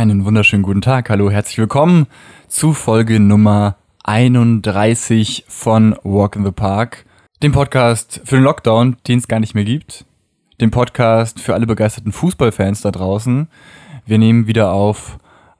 [0.00, 1.10] Einen wunderschönen guten Tag.
[1.10, 2.06] Hallo, herzlich willkommen
[2.48, 7.04] zu Folge Nummer 31 von Walk in the Park,
[7.42, 10.06] dem Podcast für den Lockdown, den es gar nicht mehr gibt,
[10.58, 13.48] dem Podcast für alle begeisterten Fußballfans da draußen.
[14.06, 15.18] Wir nehmen wieder auf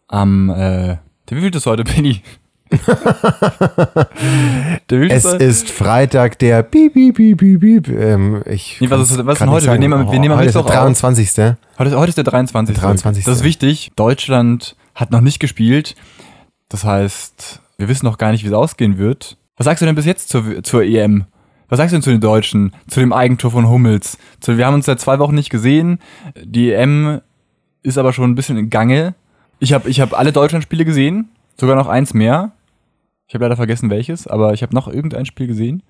[0.08, 0.96] am, äh,
[1.28, 2.22] wie viel ist heute, Penny?
[4.88, 7.88] Es ist Freitag, der Piep, Piep, Piep, Piep, Piep.
[7.88, 9.66] Ähm, ich nee, was ist, was ist denn heute?
[9.66, 11.28] Wir nehmen, wir nehmen heute ist der 23.
[11.28, 11.56] Auf.
[11.78, 12.74] Heute, heute ist der 23.
[12.74, 13.24] Der 23.
[13.24, 13.90] Das ist wichtig.
[13.96, 15.96] Deutschland hat noch nicht gespielt.
[16.68, 19.36] Das heißt, wir wissen noch gar nicht, wie es ausgehen wird.
[19.56, 21.24] Was sagst du denn bis jetzt zur, zur EM?
[21.68, 22.72] Was sagst du denn zu den Deutschen?
[22.88, 24.18] Zu dem Eigentor von Hummels?
[24.40, 25.98] Zu, wir haben uns seit zwei Wochen nicht gesehen.
[26.42, 27.20] Die EM
[27.82, 29.14] ist aber schon ein bisschen in Gange.
[29.58, 31.28] Ich habe ich hab alle Deutschland-Spiele gesehen.
[31.58, 32.52] Sogar noch eins mehr.
[33.30, 35.84] Ich habe leider vergessen welches, aber ich habe noch irgendein Spiel gesehen.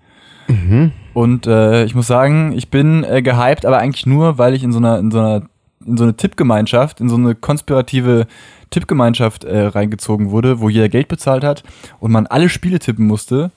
[0.47, 0.93] Mhm.
[1.15, 4.73] Und äh, ich muss sagen, ich bin äh, gehypt, aber eigentlich nur, weil ich in
[4.73, 5.43] so einer, in so einer,
[5.87, 8.27] in so eine Tippgemeinschaft, in so eine konspirative
[8.69, 11.63] Tippgemeinschaft äh, reingezogen wurde, wo jeder Geld bezahlt hat
[11.99, 13.52] und man alle Spiele tippen musste.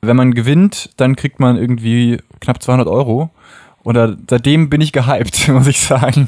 [0.00, 3.30] Wenn man gewinnt, dann kriegt man irgendwie knapp 200 Euro.
[3.84, 6.26] Und seitdem bin ich gehypt, muss ich sagen.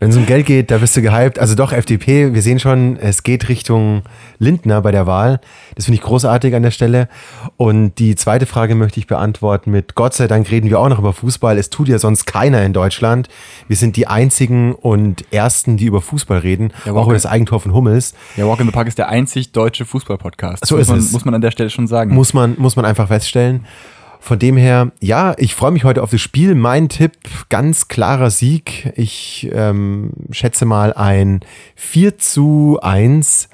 [0.00, 1.38] Wenn es um Geld geht, da bist du gehypt.
[1.38, 4.02] Also doch, FDP, wir sehen schon, es geht Richtung
[4.38, 5.40] Lindner bei der Wahl.
[5.74, 7.08] Das finde ich großartig an der Stelle.
[7.56, 10.98] Und die zweite Frage möchte ich beantworten mit Gott sei Dank reden wir auch noch
[10.98, 11.58] über Fußball.
[11.58, 13.28] Es tut ja sonst keiner in Deutschland.
[13.68, 17.60] Wir sind die einzigen und ersten, die über Fußball reden, ja, auch über das Eigentor
[17.60, 18.14] von Hummels.
[18.36, 20.66] Ja, Walk in the Park ist der einzig deutsche Fußball-Podcast.
[20.66, 21.12] So muss ist man, es.
[21.12, 22.14] Muss man an der Stelle schon sagen.
[22.14, 23.64] Muss man, muss man einfach feststellen.
[24.24, 26.54] Von dem her, ja, ich freue mich heute auf das Spiel.
[26.54, 27.12] Mein Tipp,
[27.50, 28.90] ganz klarer Sieg.
[28.96, 31.40] Ich ähm, schätze mal ein
[31.76, 33.50] 4 zu 1.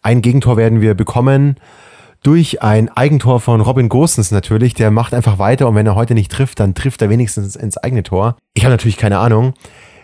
[0.00, 1.56] Ein Gegentor werden wir bekommen
[2.22, 4.72] durch ein Eigentor von Robin Gosens natürlich.
[4.72, 7.76] Der macht einfach weiter und wenn er heute nicht trifft, dann trifft er wenigstens ins
[7.76, 8.38] eigene Tor.
[8.54, 9.52] Ich habe natürlich keine Ahnung,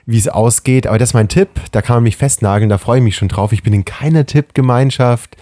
[0.04, 1.48] wie es ausgeht, aber das ist mein Tipp.
[1.72, 3.52] Da kann man mich festnageln, da freue ich mich schon drauf.
[3.52, 5.38] Ich bin in keiner Tippgemeinschaft.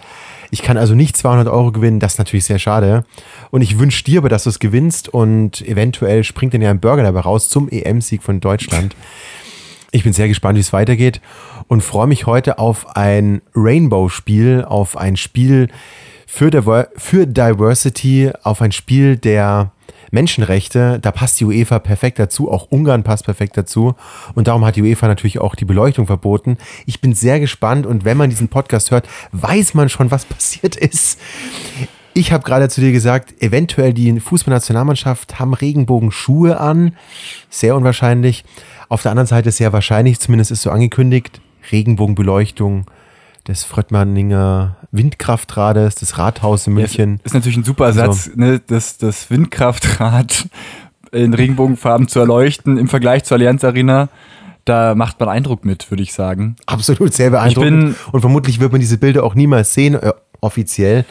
[0.51, 3.03] Ich kann also nicht 200 Euro gewinnen, das ist natürlich sehr schade.
[3.51, 6.79] Und ich wünsche dir aber, dass du es gewinnst und eventuell springt dann ja ein
[6.79, 8.95] Burger dabei raus zum EM-Sieg von Deutschland.
[9.91, 11.21] Ich bin sehr gespannt, wie es weitergeht
[11.67, 15.69] und freue mich heute auf ein Rainbow-Spiel, auf ein Spiel
[16.27, 19.71] für, für Diversity, auf ein Spiel der
[20.11, 23.95] Menschenrechte, da passt die UEFA perfekt dazu, auch Ungarn passt perfekt dazu
[24.35, 26.57] und darum hat die UEFA natürlich auch die Beleuchtung verboten.
[26.85, 30.75] Ich bin sehr gespannt und wenn man diesen Podcast hört, weiß man schon, was passiert
[30.75, 31.19] ist.
[32.13, 36.95] Ich habe gerade zu dir gesagt, eventuell die Fußballnationalmannschaft haben Regenbogenschuhe an.
[37.49, 38.43] Sehr unwahrscheinlich.
[38.89, 41.39] Auf der anderen Seite sehr wahrscheinlich, zumindest ist so angekündigt,
[41.71, 42.85] Regenbogenbeleuchtung
[43.49, 47.17] des Fröttmanninger Windkraftrades, des Rathaus in München.
[47.17, 50.47] Ja, ist natürlich ein super Ersatz, also, ne, das, das Windkraftrad
[51.11, 54.09] in Regenbogenfarben zu erleuchten im Vergleich zur Allianz Arena.
[54.65, 56.55] Da macht man Eindruck mit, würde ich sagen.
[56.67, 57.95] Absolut, sehr beeindruckend.
[58.11, 61.05] Und vermutlich wird man diese Bilder auch niemals sehen, äh, offiziell.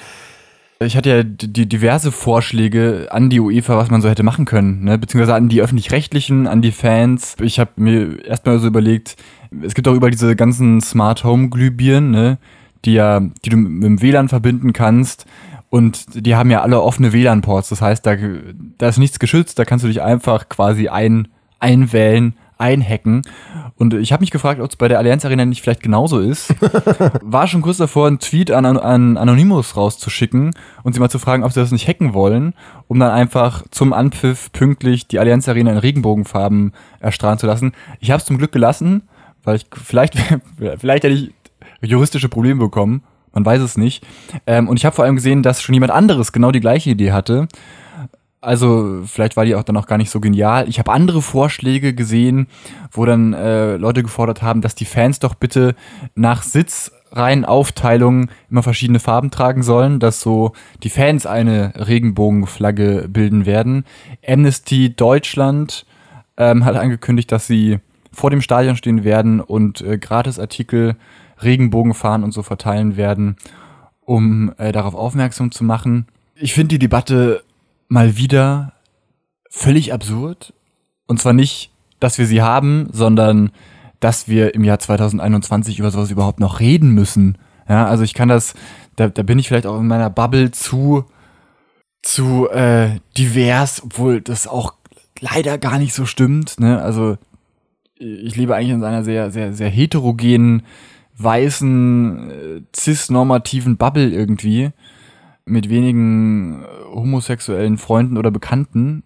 [0.81, 4.84] Ich hatte ja die diverse Vorschläge an die UEFA, was man so hätte machen können,
[4.84, 4.97] ne?
[4.97, 7.34] beziehungsweise an die öffentlich-rechtlichen, an die Fans.
[7.41, 9.16] Ich habe mir erstmal so überlegt,
[9.63, 12.39] es gibt auch über diese ganzen Smart Home Glühbirnen, ne?
[12.85, 15.27] die ja, die du mit dem WLAN verbinden kannst.
[15.71, 17.69] Und die haben ja alle offene WLAN-Ports.
[17.69, 18.17] Das heißt, da,
[18.79, 21.29] da ist nichts geschützt, da kannst du dich einfach quasi ein,
[21.59, 23.23] einwählen, einhacken.
[23.77, 26.55] Und ich habe mich gefragt, ob es bei der Allianz Arena nicht vielleicht genauso ist.
[27.23, 31.45] War schon kurz davor, einen Tweet an, an Anonymous rauszuschicken und sie mal zu fragen,
[31.45, 32.55] ob sie das nicht hacken wollen,
[32.89, 37.73] um dann einfach zum Anpfiff pünktlich die Allianz Arena in Regenbogenfarben erstrahlen zu lassen.
[38.01, 39.03] Ich habe es zum Glück gelassen,
[39.49, 40.15] weil ich vielleicht,
[40.79, 41.33] vielleicht hätte ich
[41.81, 43.03] juristische Probleme bekommen.
[43.33, 44.07] Man weiß es nicht.
[44.47, 47.13] Ähm, und ich habe vor allem gesehen, dass schon jemand anderes genau die gleiche Idee
[47.13, 47.49] hatte.
[48.43, 50.69] Also vielleicht war die auch dann auch gar nicht so genial.
[50.69, 52.47] Ich habe andere Vorschläge gesehen,
[52.93, 55.75] wo dann äh, Leute gefordert haben, dass die Fans doch bitte
[56.15, 63.85] nach Sitzreihenaufteilung immer verschiedene Farben tragen sollen, dass so die Fans eine Regenbogenflagge bilden werden.
[64.27, 65.87] Amnesty Deutschland
[66.37, 67.79] ähm, hat angekündigt, dass sie
[68.19, 70.97] vor dem Stadion stehen werden und äh, Gratisartikel,
[71.41, 73.37] Regenbogenfahren und so verteilen werden,
[74.00, 76.06] um äh, darauf aufmerksam zu machen.
[76.35, 77.44] Ich finde die Debatte
[77.88, 78.73] mal wieder
[79.49, 80.53] völlig absurd.
[81.06, 81.70] Und zwar nicht,
[82.00, 83.50] dass wir sie haben, sondern
[84.00, 87.38] dass wir im Jahr 2021 über sowas überhaupt noch reden müssen.
[87.69, 88.55] Ja, also ich kann das,
[88.97, 91.05] da, da bin ich vielleicht auch in meiner Bubble zu,
[92.03, 94.75] zu äh, divers, obwohl das auch
[95.20, 96.59] leider gar nicht so stimmt.
[96.59, 96.82] Ne?
[96.82, 97.17] Also
[97.99, 100.62] ich lebe eigentlich in einer sehr, sehr, sehr heterogenen,
[101.17, 104.71] weißen, äh, cis-normativen Bubble irgendwie
[105.45, 109.03] mit wenigen äh, homosexuellen Freunden oder Bekannten.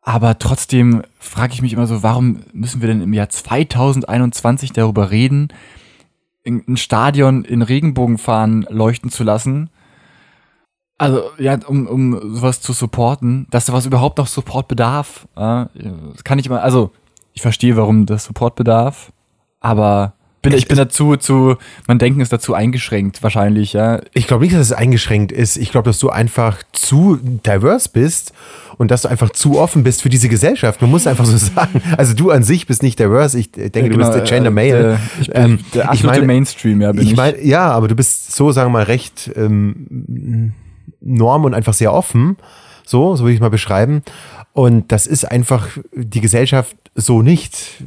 [0.00, 5.10] Aber trotzdem frage ich mich immer so, warum müssen wir denn im Jahr 2021 darüber
[5.10, 5.48] reden,
[6.44, 9.70] ein Stadion in Regenbogenfahnen leuchten zu lassen.
[10.98, 15.28] Also, ja, um, um sowas zu supporten, dass da was überhaupt noch Support bedarf.
[15.36, 15.70] Ja,
[16.12, 16.90] das kann ich mal, also,
[17.32, 19.12] ich verstehe, warum das Support bedarf,
[19.60, 21.56] aber bin, ich bin dazu, zu,
[21.86, 24.00] mein Denken ist dazu eingeschränkt, wahrscheinlich, ja.
[24.12, 25.56] Ich glaube nicht, dass es eingeschränkt ist.
[25.56, 28.32] Ich glaube, dass du einfach zu diverse bist
[28.76, 30.82] und dass du einfach zu offen bist für diese Gesellschaft.
[30.82, 31.80] Man muss einfach so sagen.
[31.96, 33.38] Also du an sich bist nicht diverse.
[33.38, 34.94] Ich denke, ja, genau, du bist der Gender Male.
[34.94, 37.12] Äh, ich bin ähm, der absolute ich mein, Mainstream, ja, bin ich.
[37.12, 37.16] ich.
[37.16, 40.54] Mein, ja, aber du bist so, sagen wir mal, recht ähm,
[41.00, 42.36] norm und einfach sehr offen.
[42.92, 44.02] So, so würde ich mal beschreiben.
[44.52, 47.82] Und das ist einfach die Gesellschaft so nicht.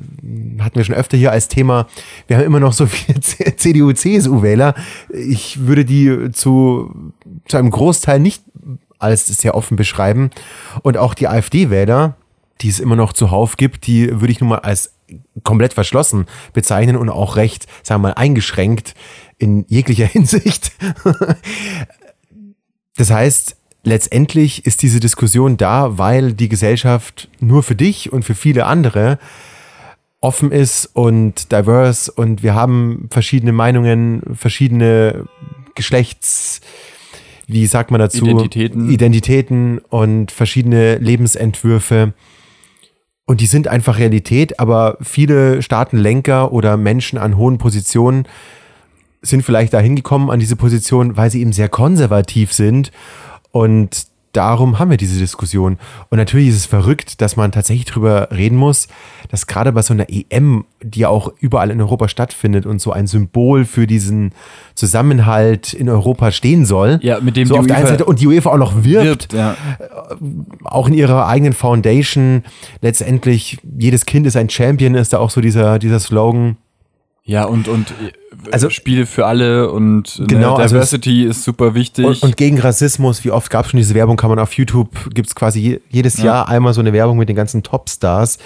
[0.57, 1.85] Hatten wir schon öfter hier als Thema.
[2.25, 4.73] Wir haben immer noch so viele CDU, CSU-Wähler.
[5.13, 7.13] Ich würde die zu,
[7.47, 8.41] zu einem Großteil nicht
[8.97, 10.31] als sehr offen beschreiben.
[10.81, 12.17] Und auch die AfD-Wähler,
[12.61, 14.95] die es immer noch zuhauf gibt, die würde ich nun mal als
[15.43, 18.95] komplett verschlossen bezeichnen und auch recht, sagen wir mal, eingeschränkt
[19.37, 20.71] in jeglicher Hinsicht.
[22.97, 23.55] das heißt,
[23.85, 29.19] letztendlich ist diese Diskussion da, weil die Gesellschaft nur für dich und für viele andere
[30.19, 35.25] offen ist und diverse und wir haben verschiedene Meinungen, verschiedene
[35.75, 36.61] Geschlechts,
[37.47, 38.25] wie sagt man dazu?
[38.25, 38.89] Identitäten.
[38.89, 42.13] Identitäten und verschiedene Lebensentwürfe.
[43.27, 48.27] Und die sind einfach Realität, aber viele Staatenlenker oder Menschen an hohen Positionen
[49.21, 52.91] sind vielleicht da hingekommen an diese Position, weil sie eben sehr konservativ sind
[53.55, 55.77] und darum haben wir diese Diskussion.
[56.09, 58.89] Und natürlich ist es verrückt, dass man tatsächlich drüber reden muss,
[59.29, 62.91] dass gerade bei so einer EM, die ja auch überall in Europa stattfindet und so
[62.91, 64.33] ein Symbol für diesen
[64.73, 66.99] Zusammenhalt in Europa stehen soll.
[67.01, 69.33] Ja, mit dem so auf der einen Seite und die UEFA auch noch wirbt, wirbt
[69.33, 69.53] ja.
[69.79, 69.85] Äh,
[70.65, 72.43] auch in ihrer eigenen Foundation.
[72.81, 76.57] Letztendlich jedes Kind ist ein Champion, ist da auch so dieser dieser Slogan.
[77.23, 77.93] Ja, und, und
[78.51, 82.05] also, Spiele für alle und ne, genau, ne, Diversity also ist super wichtig.
[82.05, 85.13] Und, und, gegen Rassismus, wie oft gab es schon diese Werbung, kann man auf YouTube,
[85.13, 86.25] gibt es quasi jedes ja.
[86.25, 88.37] Jahr einmal so eine Werbung mit den ganzen Topstars,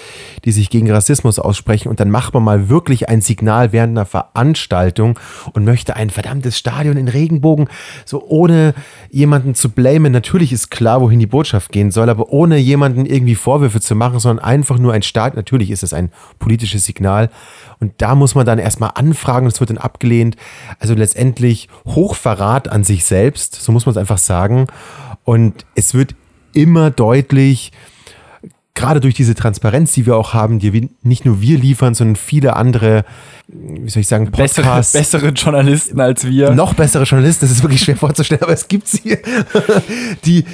[0.44, 4.06] die sich gegen Rassismus aussprechen und dann macht man mal wirklich ein Signal während einer
[4.06, 5.18] Veranstaltung
[5.52, 7.68] und möchte ein verdammtes Stadion in Regenbogen,
[8.04, 8.74] so ohne
[9.10, 10.12] jemanden zu blamen.
[10.12, 14.20] Natürlich ist klar, wohin die Botschaft gehen soll, aber ohne jemanden irgendwie Vorwürfe zu machen,
[14.20, 17.30] sondern einfach nur ein Staat, natürlich ist es ein politisches Signal
[17.80, 20.36] und da muss man dann erstmal anfragen, das wird dann abgelehnt.
[20.78, 24.66] Also letztendlich Hochverrat an sich selbst, so muss man es einfach sagen.
[25.24, 26.14] Und es wird
[26.52, 27.72] immer deutlich,
[28.74, 32.56] gerade durch diese Transparenz, die wir auch haben, die nicht nur wir liefern, sondern viele
[32.56, 33.04] andere,
[33.48, 34.92] wie soll ich sagen, Podcasts.
[34.92, 36.52] Bessere, bessere Journalisten als wir.
[36.52, 39.18] Noch bessere Journalisten, das ist wirklich schwer vorzustellen, aber es gibt sie.
[40.24, 40.44] Die,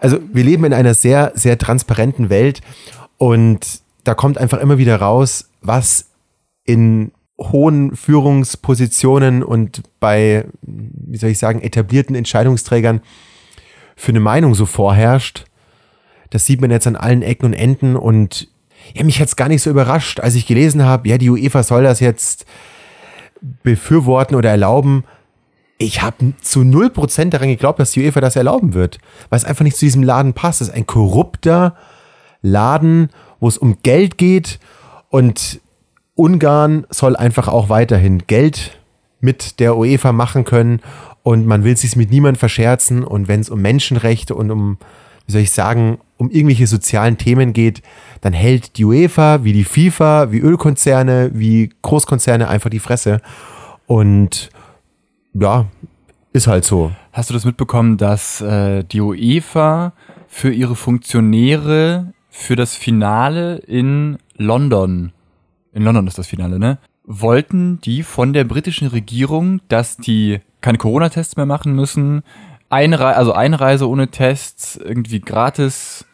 [0.00, 2.60] also wir leben in einer sehr, sehr transparenten Welt
[3.18, 6.10] und da kommt einfach immer wieder raus, was
[6.64, 7.12] in
[7.50, 13.00] hohen Führungspositionen und bei, wie soll ich sagen, etablierten Entscheidungsträgern
[13.96, 15.44] für eine Meinung so vorherrscht.
[16.30, 18.48] Das sieht man jetzt an allen Ecken und Enden und
[18.94, 21.62] ja, mich hat es gar nicht so überrascht, als ich gelesen habe, ja, die UEFA
[21.62, 22.46] soll das jetzt
[23.62, 25.04] befürworten oder erlauben.
[25.78, 28.98] Ich habe zu 0% daran geglaubt, dass die UEFA das erlauben wird,
[29.30, 30.60] weil es einfach nicht zu diesem Laden passt.
[30.60, 31.76] Es ist ein korrupter
[32.40, 33.10] Laden,
[33.40, 34.58] wo es um Geld geht
[35.10, 35.60] und
[36.14, 38.78] Ungarn soll einfach auch weiterhin Geld
[39.20, 40.80] mit der UEFA machen können
[41.22, 44.78] und man will sich mit niemandem verscherzen und wenn es um Menschenrechte und um,
[45.26, 47.82] wie soll ich sagen, um irgendwelche sozialen Themen geht,
[48.20, 53.20] dann hält die UEFA wie die FIFA, wie Ölkonzerne, wie Großkonzerne einfach die Fresse
[53.86, 54.50] und
[55.34, 55.66] ja,
[56.32, 56.92] ist halt so.
[57.12, 59.92] Hast du das mitbekommen, dass äh, die UEFA
[60.28, 65.12] für ihre Funktionäre für das Finale in London
[65.72, 66.78] in London ist das Finale, ne?
[67.04, 72.22] Wollten die von der britischen Regierung, dass die keine Corona-Tests mehr machen müssen,
[72.68, 76.06] Einre also Einreise ohne Tests, irgendwie gratis,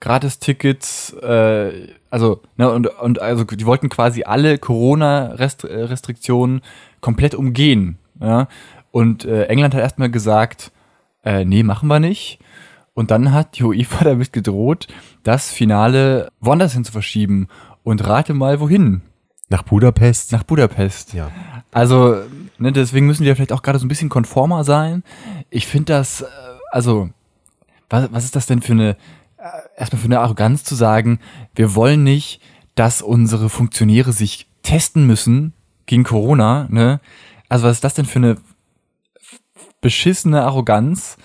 [0.00, 6.60] gratis Tickets, äh, also, ne, und, und also die wollten quasi alle Corona-Restriktionen
[7.00, 7.98] komplett umgehen.
[8.20, 8.46] Ja?
[8.92, 10.70] Und äh, England hat erstmal gesagt,
[11.24, 12.38] äh, nee, machen wir nicht.
[12.94, 14.86] Und dann hat die UEFA damit gedroht,
[15.24, 17.48] das Finale woanders hin zu verschieben.
[17.86, 19.02] Und rate mal, wohin?
[19.48, 20.32] Nach Budapest?
[20.32, 21.12] Nach Budapest.
[21.12, 21.30] Ja.
[21.70, 22.16] Also,
[22.58, 25.04] ne, deswegen müssen ja vielleicht auch gerade so ein bisschen konformer sein.
[25.50, 26.26] Ich finde das, äh,
[26.72, 27.10] also,
[27.88, 28.96] was, was ist das denn für eine,
[29.38, 31.20] äh, erstmal für eine Arroganz zu sagen,
[31.54, 32.40] wir wollen nicht,
[32.74, 35.52] dass unsere Funktionäre sich testen müssen
[35.86, 36.98] gegen Corona, ne?
[37.48, 38.36] Also, was ist das denn für eine
[39.80, 41.18] beschissene Arroganz,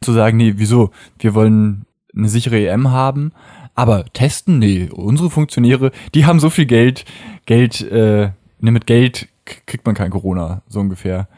[0.00, 0.90] zu sagen, nee, wieso?
[1.20, 1.86] Wir wollen
[2.16, 3.32] eine sichere EM haben,
[3.80, 7.06] aber testen, nee, unsere Funktionäre, die haben so viel Geld,
[7.46, 8.28] Geld, äh,
[8.60, 9.28] ne, mit Geld
[9.64, 11.28] kriegt man kein Corona, so ungefähr.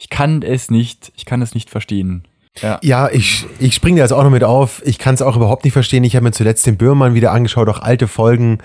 [0.00, 2.24] Ich kann es nicht, ich kann es nicht verstehen.
[2.60, 4.82] Ja, ja ich, ich springe da jetzt auch noch mit auf.
[4.84, 6.02] Ich kann es auch überhaupt nicht verstehen.
[6.02, 8.58] Ich habe mir zuletzt den Böhmermann wieder angeschaut, auch alte Folgen.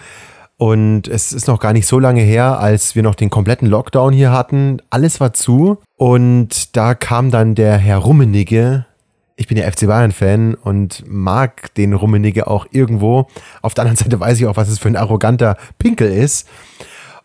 [0.58, 4.12] Und es ist noch gar nicht so lange her, als wir noch den kompletten Lockdown
[4.12, 4.82] hier hatten.
[4.90, 5.78] Alles war zu.
[5.98, 8.88] Und da kam dann der Herr Rummenigge.
[9.40, 13.28] Ich bin ja FC Bayern-Fan und mag den Rummenigge auch irgendwo.
[13.62, 16.46] Auf der anderen Seite weiß ich auch, was es für ein arroganter Pinkel ist.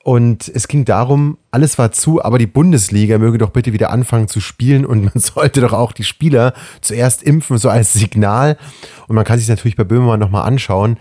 [0.04, 4.28] Und es ging darum, alles war zu, aber die Bundesliga möge doch bitte wieder anfangen
[4.28, 8.58] zu spielen und man sollte doch auch die Spieler zuerst impfen, so als Signal.
[9.08, 10.98] Und man kann sich natürlich bei Böhmermann nochmal anschauen,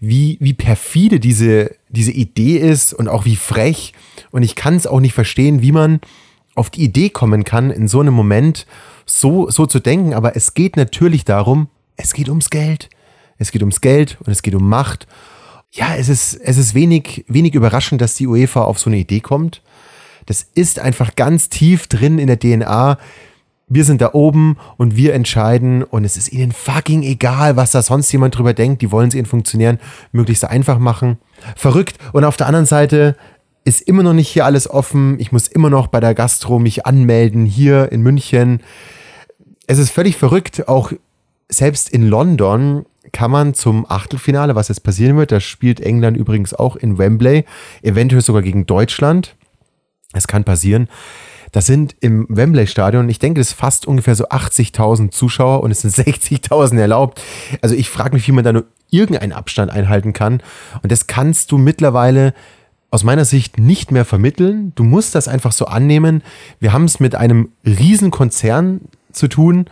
[0.00, 3.92] wie, wie perfide diese, diese Idee ist und auch wie frech.
[4.30, 6.00] Und ich kann es auch nicht verstehen, wie man
[6.54, 8.66] auf die Idee kommen kann, in so einem Moment
[9.06, 10.14] so, so zu denken.
[10.14, 12.88] Aber es geht natürlich darum, es geht ums Geld.
[13.38, 15.06] Es geht ums Geld und es geht um Macht
[15.74, 19.20] ja, es ist, es ist wenig, wenig überraschend, dass die UEFA auf so eine Idee
[19.20, 19.60] kommt.
[20.26, 22.96] Das ist einfach ganz tief drin in der DNA.
[23.66, 27.82] Wir sind da oben und wir entscheiden und es ist ihnen fucking egal, was da
[27.82, 28.82] sonst jemand drüber denkt.
[28.82, 29.80] Die wollen es ihnen funktionieren,
[30.12, 31.18] möglichst einfach machen.
[31.56, 31.98] Verrückt.
[32.12, 33.16] Und auf der anderen Seite
[33.64, 35.18] ist immer noch nicht hier alles offen.
[35.18, 38.60] Ich muss immer noch bei der Gastro mich anmelden, hier in München.
[39.66, 40.68] Es ist völlig verrückt.
[40.68, 40.92] Auch
[41.48, 46.54] selbst in London kann man zum Achtelfinale, was jetzt passieren wird, da spielt England übrigens
[46.54, 47.44] auch in Wembley,
[47.82, 49.36] eventuell sogar gegen Deutschland.
[50.12, 50.88] Es kann passieren.
[51.52, 55.82] Das sind im Wembley-Stadion, ich denke, das ist fast ungefähr so 80.000 Zuschauer und es
[55.82, 57.22] sind 60.000 erlaubt.
[57.62, 60.42] Also ich frage mich, wie man da nur irgendeinen Abstand einhalten kann.
[60.82, 62.34] Und das kannst du mittlerweile
[62.94, 64.70] aus meiner Sicht nicht mehr vermitteln.
[64.76, 66.22] Du musst das einfach so annehmen.
[66.60, 69.64] Wir haben es mit einem Riesenkonzern zu tun,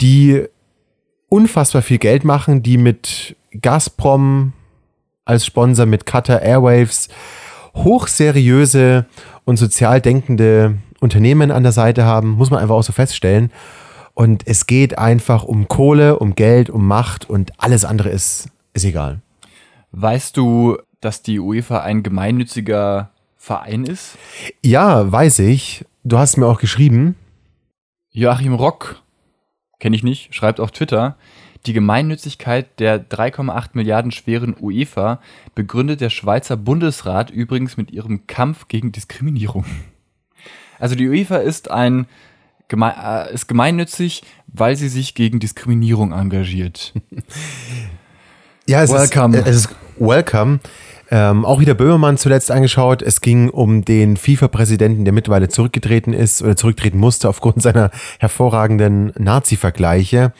[0.00, 0.44] die
[1.28, 4.54] unfassbar viel Geld machen, die mit Gazprom
[5.24, 7.08] als Sponsor, mit Qatar Airwaves
[7.76, 9.06] hochseriöse
[9.44, 13.52] und sozial denkende Unternehmen an der Seite haben, muss man einfach auch so feststellen.
[14.14, 18.84] Und es geht einfach um Kohle, um Geld, um Macht und alles andere ist, ist
[18.84, 19.20] egal.
[19.92, 24.18] Weißt du, dass die UEFA ein gemeinnütziger Verein ist?
[24.62, 25.84] Ja, weiß ich.
[26.04, 27.16] Du hast mir auch geschrieben.
[28.10, 29.02] Joachim Rock
[29.78, 31.16] kenne ich nicht, schreibt auf Twitter,
[31.66, 35.20] die Gemeinnützigkeit der 3,8 Milliarden schweren UEFA
[35.54, 39.64] begründet der Schweizer Bundesrat übrigens mit ihrem Kampf gegen Diskriminierung.
[40.78, 42.06] Also die UEFA ist ein
[42.68, 46.92] geme äh, ist gemeinnützig, weil sie sich gegen Diskriminierung engagiert.
[48.68, 49.36] ja, es welcome.
[49.36, 50.60] Ist, es ist welcome.
[51.10, 53.00] Ähm, auch wieder Böhmermann zuletzt angeschaut.
[53.02, 59.12] Es ging um den FIFA-Präsidenten, der mittlerweile zurückgetreten ist oder zurücktreten musste aufgrund seiner hervorragenden
[59.16, 60.32] Nazi-Vergleiche,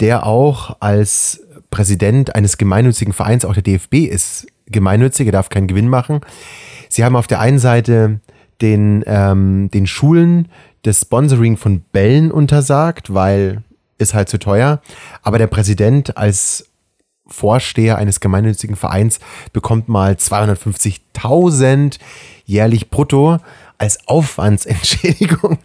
[0.00, 5.66] der auch als Präsident eines gemeinnützigen Vereins, auch der DFB ist gemeinnützig, er darf keinen
[5.66, 6.20] Gewinn machen.
[6.88, 8.20] Sie haben auf der einen Seite
[8.60, 10.48] den, ähm, den Schulen
[10.82, 13.62] das Sponsoring von Bällen untersagt, weil
[13.98, 14.80] ist halt zu teuer.
[15.22, 16.70] Aber der Präsident als
[17.28, 19.20] Vorsteher eines gemeinnützigen Vereins
[19.52, 21.98] bekommt mal 250.000
[22.44, 23.38] jährlich brutto
[23.76, 25.58] als Aufwandsentschädigung.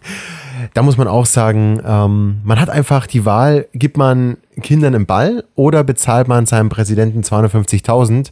[0.72, 5.06] Da muss man auch sagen, ähm, man hat einfach die Wahl, gibt man Kindern einen
[5.06, 8.30] Ball oder bezahlt man seinem Präsidenten 250.000.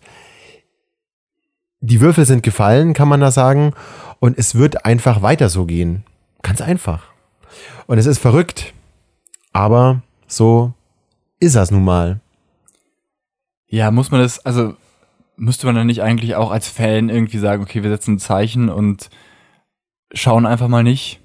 [1.81, 3.73] Die Würfel sind gefallen, kann man da sagen.
[4.21, 6.05] Und es wird einfach weiter so gehen.
[6.43, 7.03] Ganz einfach.
[7.87, 8.73] Und es ist verrückt.
[9.53, 10.73] Aber so
[11.41, 12.21] ist das nun mal.
[13.73, 14.75] Ja, muss man das, also
[15.37, 18.69] müsste man dann nicht eigentlich auch als Fan irgendwie sagen, okay, wir setzen ein Zeichen
[18.69, 19.09] und
[20.13, 21.21] schauen einfach mal nicht?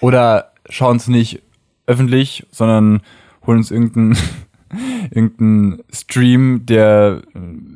[0.00, 1.42] Oder schauen es nicht
[1.86, 3.02] öffentlich, sondern
[3.46, 4.18] holen uns irgendeinen
[5.12, 7.22] irgendein Stream, der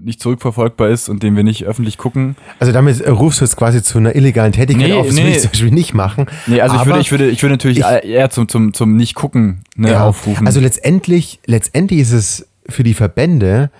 [0.03, 2.35] nicht zurückverfolgbar ist und den wir nicht öffentlich gucken.
[2.59, 5.23] Also damit rufst du es quasi zu einer illegalen Tätigkeit nee, auf, das nee.
[5.23, 6.27] würde ich zum Beispiel nicht machen.
[6.49, 9.63] Nee, also ich würde, ich würde, ich würde natürlich ich, eher zum, zum, zum Nicht-Gucken
[9.77, 10.49] ne, ja, aufrufen.
[10.49, 13.71] Also letztendlich, letztendlich ist es für die Verbände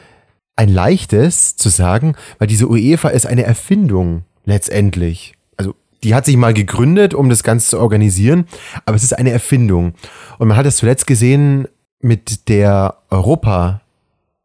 [0.61, 5.33] ein leichtes zu sagen, weil diese UEFA ist eine Erfindung letztendlich.
[5.57, 5.75] Also
[6.05, 8.45] die hat sich mal gegründet, um das Ganze zu organisieren,
[8.85, 9.95] aber es ist eine Erfindung.
[10.39, 11.67] Und man hat es zuletzt gesehen
[12.03, 13.81] mit der Europa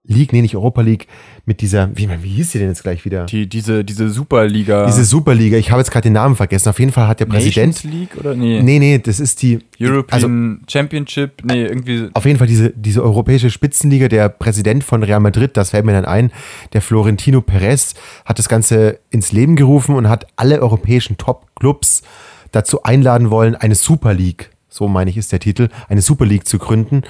[0.07, 1.07] League, nee, nicht Europa League,
[1.45, 3.25] mit dieser, wie, wie hieß sie denn jetzt gleich wieder?
[3.25, 4.85] Die, diese, diese Superliga.
[4.85, 6.69] Diese Superliga, ich habe jetzt gerade den Namen vergessen.
[6.69, 7.83] Auf jeden Fall hat der Präsident.
[7.83, 8.62] Nations League oder nee?
[8.62, 9.59] Nee, nee, das ist die.
[9.79, 12.09] European also, Championship, nee, irgendwie.
[12.13, 15.93] Auf jeden Fall diese, diese europäische Spitzenliga, der Präsident von Real Madrid, das fällt mir
[15.93, 16.31] dann ein,
[16.74, 17.93] der Florentino Perez,
[18.25, 22.03] hat das Ganze ins Leben gerufen und hat alle europäischen Top-Clubs
[22.51, 26.47] dazu einladen wollen, eine Super League, so meine ich ist der Titel, eine Super League
[26.47, 27.03] zu gründen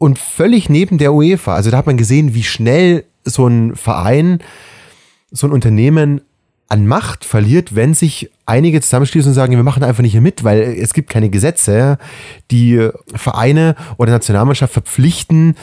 [0.00, 1.54] und völlig neben der UEFA.
[1.54, 4.38] Also da hat man gesehen, wie schnell so ein Verein,
[5.30, 6.22] so ein Unternehmen
[6.68, 10.42] an Macht verliert, wenn sich einige zusammenschließen und sagen, wir machen einfach nicht mehr mit,
[10.42, 11.98] weil es gibt keine Gesetze,
[12.50, 15.56] die Vereine oder Nationalmannschaft verpflichten,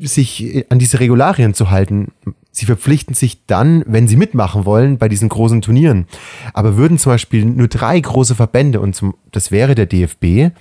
[0.00, 2.12] sich an diese Regularien zu halten.
[2.52, 6.06] Sie verpflichten sich dann, wenn sie mitmachen wollen, bei diesen großen Turnieren.
[6.52, 10.52] Aber würden zum Beispiel nur drei große Verbände, und zum, das wäre der DFB,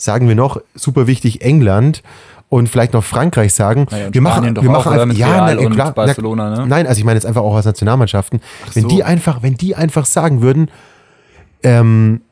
[0.00, 2.02] sagen wir noch, super wichtig, England
[2.48, 5.92] und vielleicht noch Frankreich sagen, Naja, wir machen, wir machen einfach, ja, Real na, klar,
[5.92, 6.66] Barcelona, na, ne?
[6.66, 8.40] nein, also ich meine jetzt einfach auch als Nationalmannschaften,
[8.74, 8.88] wenn so.
[8.88, 10.70] die einfach, wenn die einfach sagen würden,
[11.62, 12.22] ähm,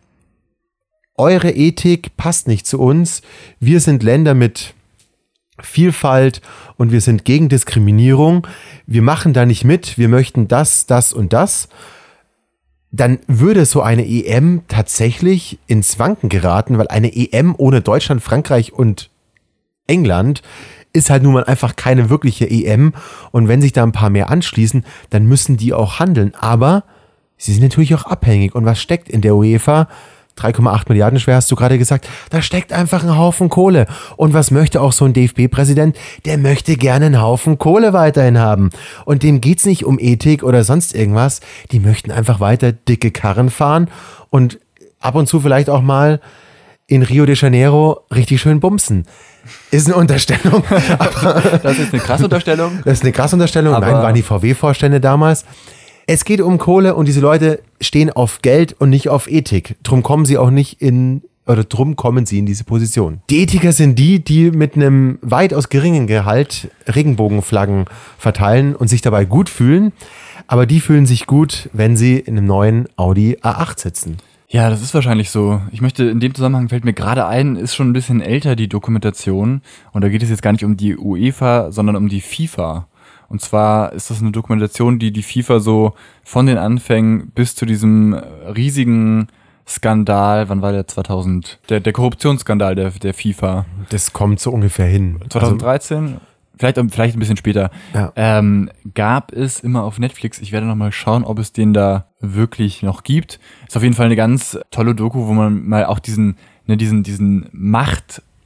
[1.16, 3.22] eure Ethik passt nicht zu uns,
[3.60, 4.74] wir sind Länder mit
[5.60, 6.40] Vielfalt
[6.76, 8.46] und wir sind gegen Diskriminierung,
[8.86, 11.68] wir machen da nicht mit, wir möchten das, das und das,
[12.90, 18.72] dann würde so eine EM tatsächlich ins Wanken geraten, weil eine EM ohne Deutschland, Frankreich
[18.72, 19.10] und
[19.86, 20.42] England
[20.92, 22.94] ist halt nun mal einfach keine wirkliche EM.
[23.30, 26.34] Und wenn sich da ein paar mehr anschließen, dann müssen die auch handeln.
[26.34, 26.84] Aber
[27.36, 28.54] sie sind natürlich auch abhängig.
[28.54, 29.88] Und was steckt in der UEFA?
[30.38, 32.08] 3,8 Milliarden schwer, hast du gerade gesagt.
[32.30, 33.86] Da steckt einfach ein Haufen Kohle.
[34.16, 35.96] Und was möchte auch so ein DFB-Präsident?
[36.24, 38.70] Der möchte gerne einen Haufen Kohle weiterhin haben.
[39.04, 41.40] Und dem geht's nicht um Ethik oder sonst irgendwas.
[41.72, 43.88] Die möchten einfach weiter dicke Karren fahren
[44.30, 44.58] und
[45.00, 46.20] ab und zu vielleicht auch mal
[46.86, 49.06] in Rio de Janeiro richtig schön bumsen.
[49.70, 50.62] Ist eine Unterstellung.
[51.62, 52.78] Das ist eine krasse Unterstellung.
[52.84, 53.74] Das ist eine krasse Unterstellung.
[53.74, 55.44] Aber- Nein, waren die VW-Vorstände damals.
[56.10, 59.76] Es geht um Kohle und diese Leute stehen auf Geld und nicht auf Ethik.
[59.82, 63.20] Drum kommen sie auch nicht in, oder drum kommen sie in diese Position.
[63.28, 67.84] Die Ethiker sind die, die mit einem weitaus geringen Gehalt Regenbogenflaggen
[68.16, 69.92] verteilen und sich dabei gut fühlen.
[70.46, 74.16] Aber die fühlen sich gut, wenn sie in einem neuen Audi A8 sitzen.
[74.48, 75.60] Ja, das ist wahrscheinlich so.
[75.72, 78.70] Ich möchte, in dem Zusammenhang fällt mir gerade ein, ist schon ein bisschen älter die
[78.70, 79.60] Dokumentation.
[79.92, 82.87] Und da geht es jetzt gar nicht um die UEFA, sondern um die FIFA.
[83.28, 85.92] Und zwar ist das eine Dokumentation, die die FIFA so
[86.24, 89.28] von den Anfängen bis zu diesem riesigen
[89.66, 91.58] Skandal, wann war der 2000?
[91.68, 93.66] Der, der Korruptionsskandal der, der FIFA.
[93.90, 95.18] Das kommt so ungefähr hin.
[95.22, 96.20] Also, 2013?
[96.58, 97.70] vielleicht, vielleicht ein bisschen später.
[97.94, 98.12] Ja.
[98.16, 100.38] Ähm, gab es immer auf Netflix.
[100.40, 103.38] Ich werde noch mal schauen, ob es den da wirklich noch gibt.
[103.66, 106.36] Ist auf jeden Fall eine ganz tolle Doku, wo man mal auch diesen,
[106.66, 107.48] ne, diesen, diesen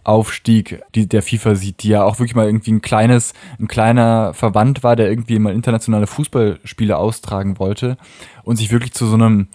[0.05, 4.35] Machtaufstieg die, der FIFA sieht, die ja auch wirklich mal irgendwie ein kleines, ein kleiner
[4.35, 7.97] Verband war, der irgendwie mal internationale Fußballspiele austragen wollte
[8.45, 9.49] und sich wirklich zu so einem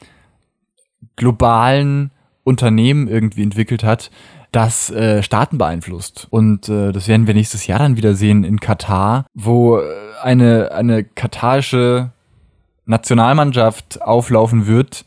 [1.16, 2.12] globalen
[2.44, 4.10] Unternehmen irgendwie entwickelt hat,
[4.52, 6.28] das äh, Staaten beeinflusst.
[6.30, 9.84] Und äh, das werden wir nächstes Jahr dann wieder sehen in Katar, wo äh,
[10.24, 12.12] eine, eine katarische
[12.86, 15.04] Nationalmannschaft auflaufen wird,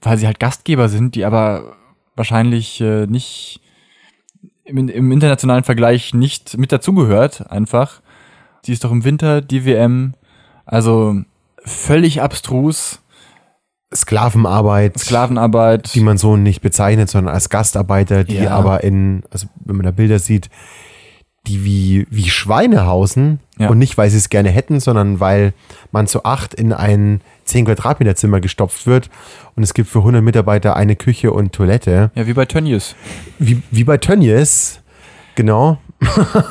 [0.00, 1.76] weil sie halt Gastgeber sind, die aber
[2.16, 3.59] wahrscheinlich äh, nicht
[4.64, 8.00] im, im internationalen Vergleich nicht mit dazugehört, einfach.
[8.66, 10.14] Die ist doch im Winter, die WM.
[10.66, 11.16] Also
[11.64, 13.00] völlig abstrus.
[13.94, 14.98] Sklavenarbeit.
[14.98, 15.94] Sklavenarbeit.
[15.94, 18.50] die man so nicht bezeichnet, sondern als Gastarbeiter, die Ja.
[18.50, 20.48] aber in, also wenn man da Bilder sieht,
[21.46, 23.68] die wie, wie Schweine hausen Ja.
[23.70, 25.52] und nicht, weil sie es gerne hätten, sondern weil
[25.90, 29.08] man zu acht in ein 10 Quadratmeter Zimmer gestopft wird
[29.56, 32.10] und es gibt für 100 Mitarbeiter eine Küche und Toilette.
[32.14, 32.94] Ja, wie bei Tönnies.
[33.38, 34.80] Wie, wie bei Tönnies,
[35.34, 35.78] genau.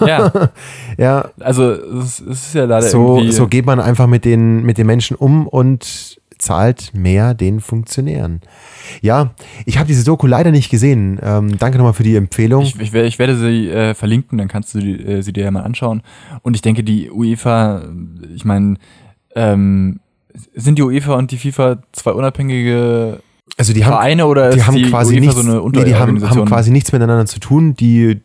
[0.05, 0.31] Ja,
[0.97, 3.31] Ja, also es, ist ja leider so, irgendwie.
[3.31, 8.41] so geht man einfach mit den, mit den Menschen um und zahlt mehr den Funktionären.
[9.01, 11.19] Ja, ich habe diese Doku leider nicht gesehen.
[11.21, 12.63] Ähm, danke nochmal für die Empfehlung.
[12.63, 15.43] ich, ich, werde, ich werde sie äh, verlinken, dann kannst du die, äh, sie dir
[15.43, 16.01] ja mal anschauen.
[16.41, 17.83] Und ich denke, die UEFA,
[18.33, 18.77] ich meine,
[19.35, 19.99] ähm,
[20.55, 23.21] sind die UEFA und die FIFA zwei unabhängige
[23.57, 25.83] also die haben, Vereine oder die ist haben die quasi UEFA nichts, so eine nee,
[25.83, 27.75] die haben, haben quasi nichts miteinander zu tun.
[27.75, 28.21] Die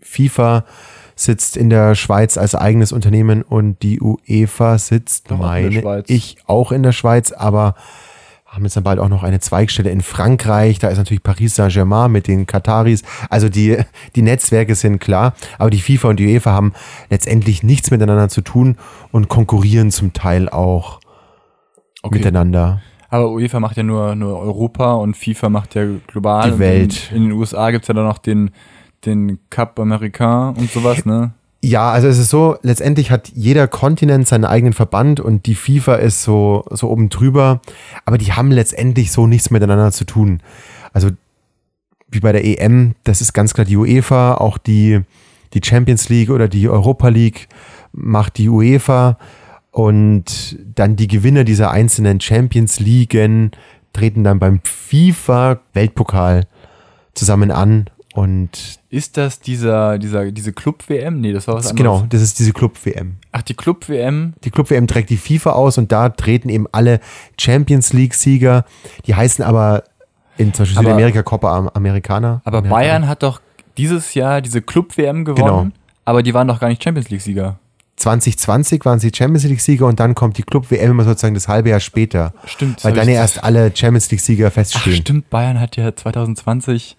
[0.00, 0.64] FIFA
[1.18, 5.72] sitzt in der Schweiz als eigenes Unternehmen und die UEFA sitzt, auch in der meine
[5.80, 6.04] Schweiz.
[6.08, 7.74] ich, auch in der Schweiz, aber
[8.46, 10.78] haben jetzt dann bald auch noch eine Zweigstelle in Frankreich.
[10.78, 13.02] Da ist natürlich Paris Saint-Germain mit den Kataris.
[13.28, 13.76] Also die,
[14.16, 16.72] die Netzwerke sind klar, aber die FIFA und die UEFA haben
[17.10, 18.76] letztendlich nichts miteinander zu tun
[19.12, 21.00] und konkurrieren zum Teil auch
[22.02, 22.18] Okay.
[22.18, 22.80] miteinander.
[23.10, 26.52] Aber UEFA macht ja nur, nur Europa und FIFA macht ja global.
[26.52, 27.08] Die Welt.
[27.10, 28.50] In, in den USA gibt's ja dann noch den,
[29.04, 31.32] den Cup Americain und sowas, ne?
[31.60, 35.96] Ja, also es ist so, letztendlich hat jeder Kontinent seinen eigenen Verband und die FIFA
[35.96, 37.60] ist so, so oben drüber,
[38.04, 40.40] aber die haben letztendlich so nichts miteinander zu tun.
[40.92, 41.10] Also
[42.08, 45.00] wie bei der EM, das ist ganz klar die UEFA, auch die,
[45.52, 47.48] die Champions League oder die Europa League
[47.92, 49.18] macht die UEFA
[49.72, 53.50] und dann die Gewinner dieser einzelnen Champions Leagueen
[53.92, 56.46] treten dann beim FIFA Weltpokal
[57.14, 61.20] zusammen an Und Ist das dieser, dieser, diese Club-WM?
[61.20, 61.98] Nee, das war was das, anderes.
[62.00, 63.16] genau, das ist diese Club-WM.
[63.32, 64.34] Ach, die Club-WM.
[64.44, 66.98] Die Club-WM trägt die FIFA aus und da treten eben alle
[67.38, 68.64] Champions League-Sieger,
[69.06, 69.84] die heißen aber
[70.36, 72.40] in zum Beispiel Aber- Südamerika Copa Am- Americana.
[72.44, 72.74] Aber Americana.
[72.80, 73.40] Bayern hat doch
[73.76, 75.44] dieses Jahr diese Club-WM gewonnen.
[75.46, 75.66] Genau.
[76.04, 77.58] Aber die waren doch gar nicht Champions League-Sieger.
[77.96, 81.80] 2020 waren sie Champions League-Sieger und dann kommt die Club-WM immer sozusagen das halbe Jahr
[81.80, 82.32] später.
[82.46, 82.82] Stimmt.
[82.84, 84.96] Weil dann ja erst alle Champions League-Sieger Ach, feststehen.
[84.96, 85.30] stimmt.
[85.30, 86.96] Bayern hat ja 2020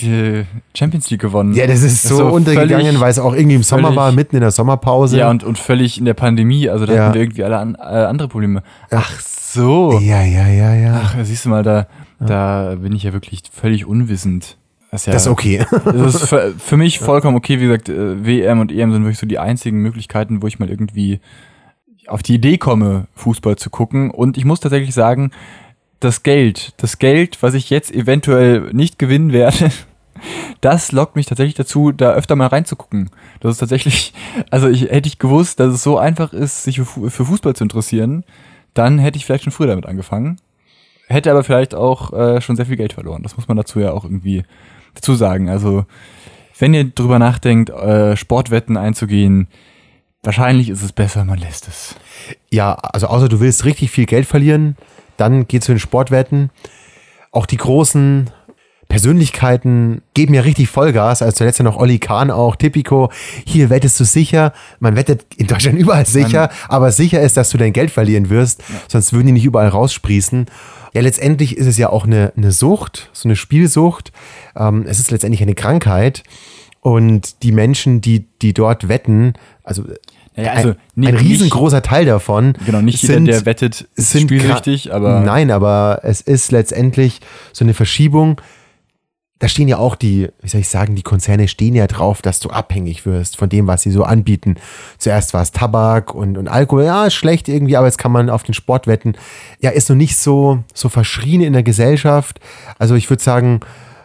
[0.00, 0.44] die
[0.76, 1.54] Champions League gewonnen.
[1.54, 4.36] Ja, das ist so, so untergegangen, weil es auch irgendwie im Sommer völlig- war, mitten
[4.36, 5.18] in der Sommerpause.
[5.18, 6.68] Ja, und, und völlig in der Pandemie.
[6.68, 7.04] Also da Ja.
[7.04, 8.62] hatten wir irgendwie alle an, äh, andere Probleme.
[8.90, 9.98] Ach so.
[10.00, 11.00] ja, ja, ja, ja.
[11.04, 11.86] Ach, siehst du mal, da,
[12.18, 14.56] da bin ich ja wirklich völlig unwissend.
[14.90, 15.64] Das ist, ja, das ist okay.
[15.84, 17.60] Das ist für, für mich vollkommen okay.
[17.60, 20.68] Wie gesagt, äh, WM und EM sind wirklich so die einzigen Möglichkeiten, wo ich mal
[20.68, 21.20] irgendwie
[22.08, 24.10] auf die Idee komme, Fußball zu gucken.
[24.10, 25.30] Und ich muss tatsächlich sagen,
[26.00, 29.70] das Geld, das Geld, was ich jetzt eventuell nicht gewinnen werde,
[30.60, 33.10] das lockt mich tatsächlich dazu, da öfter mal reinzugucken.
[33.40, 34.12] Das ist tatsächlich,
[34.50, 37.54] also ich, hätte ich gewusst, dass es so einfach ist, sich für, Fu- für Fußball
[37.54, 38.24] zu interessieren,
[38.74, 40.36] dann hätte ich vielleicht schon früher damit angefangen.
[41.08, 43.22] Hätte aber vielleicht auch äh, schon sehr viel Geld verloren.
[43.24, 44.44] Das muss man dazu ja auch irgendwie
[44.94, 45.48] dazu sagen.
[45.48, 45.84] Also,
[46.58, 49.48] wenn ihr drüber nachdenkt, äh, Sportwetten einzugehen,
[50.22, 51.96] wahrscheinlich ist es besser, man lässt es.
[52.52, 54.76] Ja, also außer du willst richtig viel Geld verlieren,
[55.16, 56.50] dann geh zu den Sportwetten.
[57.32, 58.30] Auch die großen
[58.90, 61.22] Persönlichkeiten geben ja richtig Vollgas.
[61.22, 63.10] Also zuletzt ja noch Olli Kahn auch, Tipico.
[63.46, 64.52] Hier wettest du sicher.
[64.78, 68.62] Man wettet in Deutschland überall sicher, aber sicher ist, dass du dein Geld verlieren wirst.
[68.88, 70.46] Sonst würden die nicht überall raussprießen.
[70.92, 74.12] Ja, letztendlich ist es ja auch eine, eine Sucht, so eine Spielsucht.
[74.56, 76.22] Ähm, es ist letztendlich eine Krankheit.
[76.80, 79.84] Und die Menschen, die, die dort wetten, also,
[80.34, 82.54] Naja, also ein, nicht- ein riesengroßer Teil davon.
[82.64, 87.20] Genau, nicht jeder, sind- der wettet, ist gra- aber Nein, aber es ist letztendlich
[87.52, 88.40] so eine Verschiebung.
[89.40, 92.40] Da stehen ja auch die, wie soll ich sagen, die Konzerne stehen ja drauf, dass
[92.40, 94.56] du abhängig wirst von dem, was sie so anbieten.
[94.98, 96.84] Zuerst war es Tabak und, und Alkohol.
[96.84, 99.14] Ja, ist schlecht irgendwie, aber jetzt kann man auf den Sport wetten.
[99.60, 102.38] Ja, ist noch nicht so, so verschrien in der Gesellschaft.
[102.78, 103.60] Also ich würde sagen,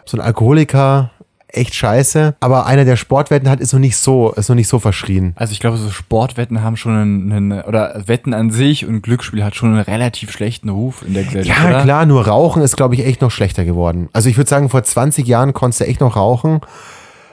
[0.06, 1.10] so ein Alkoholiker,
[1.48, 2.34] echt scheiße.
[2.40, 5.32] Aber einer, der Sportwetten hat, ist noch nicht so, ist noch nicht so verschrien.
[5.36, 9.44] Also ich glaube, so Sportwetten haben schon einen, einen oder Wetten an sich und Glücksspiel
[9.44, 11.60] hat schon einen relativ schlechten Ruf in der Gesellschaft.
[11.62, 11.82] Ja, oder?
[11.82, 14.08] klar, nur Rauchen ist, glaube ich, echt noch schlechter geworden.
[14.12, 16.60] Also ich würde sagen, vor 20 Jahren konntest du echt noch rauchen.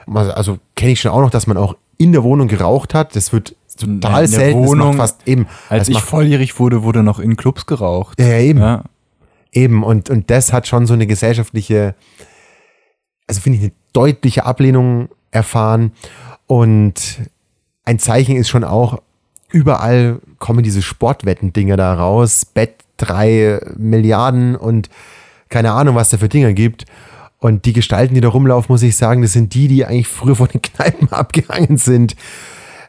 [0.06, 3.16] Also, also kenne ich schon auch noch, dass man auch in der Wohnung geraucht hat.
[3.16, 4.66] Das wird total in der selten.
[4.66, 5.46] Wohnung, fast eben.
[5.68, 8.20] Als ich volljährig wurde, wurde noch in Clubs geraucht.
[8.20, 8.60] ja, ja, eben.
[8.60, 8.84] Ja.
[9.52, 9.84] Eben.
[9.84, 11.94] Und, und das hat schon so eine gesellschaftliche,
[13.26, 15.92] also finde ich, eine deutliche Ablehnung erfahren.
[16.46, 17.20] Und
[17.84, 19.00] ein Zeichen ist schon auch,
[19.50, 22.44] überall kommen diese Sportwetten-Dinger da raus.
[22.44, 24.88] Bett drei Milliarden und
[25.48, 26.84] keine Ahnung, was da für Dinger gibt.
[27.38, 30.36] Und die Gestalten, die da rumlaufen, muss ich sagen, das sind die, die eigentlich früher
[30.36, 32.16] von den Kneipen abgehangen sind.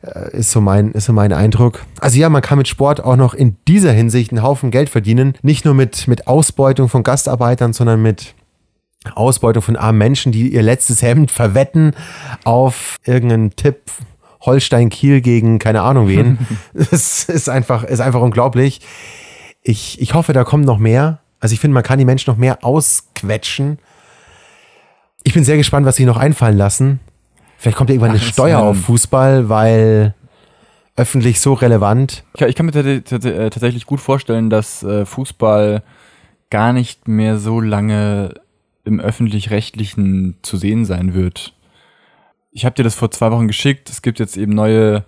[0.02, 1.86] Äh, Ist so, mein, ist so mein Eindruck.
[2.00, 5.34] Also ja, man kann mit Sport auch noch in dieser Hinsicht einen Haufen Geld verdienen.
[5.42, 8.34] Nicht nur mit, mit Ausbeutung von Gastarbeitern, sondern mit
[9.14, 11.94] Ausbeutung von armen Menschen, die ihr letztes Hemd verwetten
[12.44, 13.92] auf irgendeinen Tipp
[14.42, 16.38] Holstein Kiel gegen keine Ahnung wen.
[16.74, 18.82] Es ist einfach, ist einfach unglaublich.
[19.62, 21.20] Ich, ich hoffe, da kommt noch mehr.
[21.40, 23.80] Also ich finde, man kann die Menschen noch mehr ausquetschen.
[25.24, 27.00] Ich bin sehr gespannt, was sie noch einfallen lassen.
[27.58, 30.14] Vielleicht kommt ja irgendwann Ach, eine Steuer auf Fußball, weil
[30.96, 32.24] öffentlich so relevant.
[32.36, 35.84] Ich, ich kann mir äh, tatsächlich gut vorstellen, dass äh, Fußball
[36.50, 38.36] gar nicht mehr so lange
[38.86, 41.54] im öffentlich-rechtlichen zu sehen sein wird.
[42.52, 43.90] Ich habe dir das vor zwei Wochen geschickt.
[43.90, 45.04] Es gibt jetzt eben neue,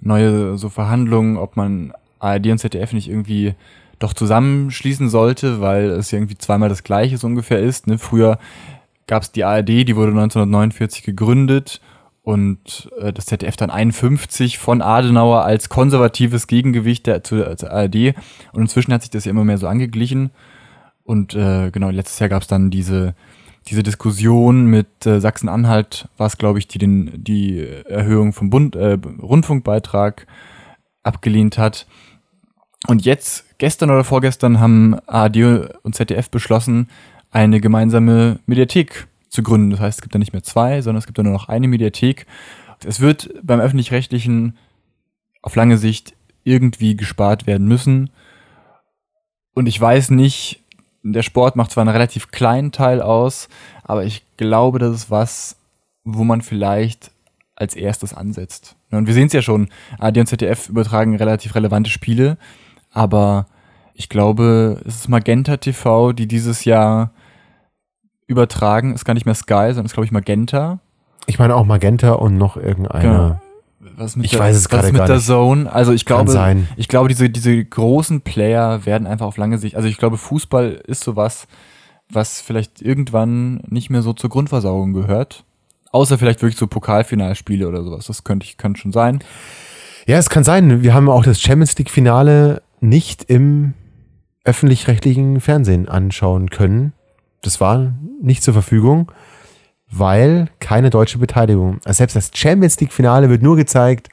[0.00, 3.54] neue so Verhandlungen, ob man ARD und ZDF nicht irgendwie
[3.98, 7.86] doch zusammenschließen sollte, weil es irgendwie zweimal das Gleiche so ungefähr ist.
[7.86, 7.98] Ne?
[7.98, 8.38] Früher
[9.06, 11.80] gab es die ARD, die wurde 1949 gegründet
[12.22, 18.14] und äh, das ZDF dann 51 von Adenauer als konservatives Gegengewicht der, zur, zur ARD.
[18.52, 20.30] Und inzwischen hat sich das ja immer mehr so angeglichen.
[21.10, 23.16] Und äh, genau, letztes Jahr gab es dann diese,
[23.66, 28.96] diese Diskussion mit äh, Sachsen-Anhalt, was glaube ich, die den, die Erhöhung vom Bund, äh,
[29.20, 30.28] Rundfunkbeitrag
[31.02, 31.88] abgelehnt hat.
[32.86, 36.88] Und jetzt, gestern oder vorgestern, haben ARD und ZDF beschlossen,
[37.32, 39.70] eine gemeinsame Mediathek zu gründen.
[39.70, 41.66] Das heißt, es gibt da nicht mehr zwei, sondern es gibt da nur noch eine
[41.66, 42.24] Mediathek.
[42.84, 44.56] Es wird beim öffentlich-rechtlichen
[45.42, 48.10] auf lange Sicht irgendwie gespart werden müssen.
[49.54, 50.60] Und ich weiß nicht,
[51.02, 53.48] der Sport macht zwar einen relativ kleinen Teil aus,
[53.84, 55.56] aber ich glaube, das ist was,
[56.04, 57.10] wo man vielleicht
[57.56, 58.76] als erstes ansetzt.
[58.90, 62.38] Ja, Und wir sehen es ja schon, ARD und ZDF übertragen relativ relevante Spiele,
[62.92, 63.46] aber
[63.94, 67.12] ich glaube, es ist Magenta TV, die dieses Jahr
[68.26, 68.94] übertragen.
[68.94, 70.78] Ist gar nicht mehr Sky, sondern ist, glaube ich, Magenta.
[71.26, 73.02] Ich meine auch Magenta und noch irgendeine.
[73.02, 73.40] Genau.
[73.96, 75.26] Was mit Ich der, weiß es was mit der nicht.
[75.26, 75.72] Zone.
[75.72, 76.68] Also ich glaube, sein.
[76.76, 79.74] ich glaube, diese, diese großen Player werden einfach auf lange Sicht.
[79.74, 81.46] Also ich glaube, Fußball ist sowas,
[82.10, 85.44] was vielleicht irgendwann nicht mehr so zur Grundversorgung gehört.
[85.92, 88.06] Außer vielleicht wirklich so Pokalfinalspiele oder sowas.
[88.06, 89.20] Das könnte ich, könnte schon sein.
[90.06, 90.82] Ja, es kann sein.
[90.82, 93.74] Wir haben auch das Champions League Finale nicht im
[94.44, 96.92] öffentlich-rechtlichen Fernsehen anschauen können.
[97.42, 99.10] Das war nicht zur Verfügung,
[99.90, 101.80] weil keine deutsche Beteiligung.
[101.84, 104.08] Also selbst das Champions League Finale wird nur gezeigt,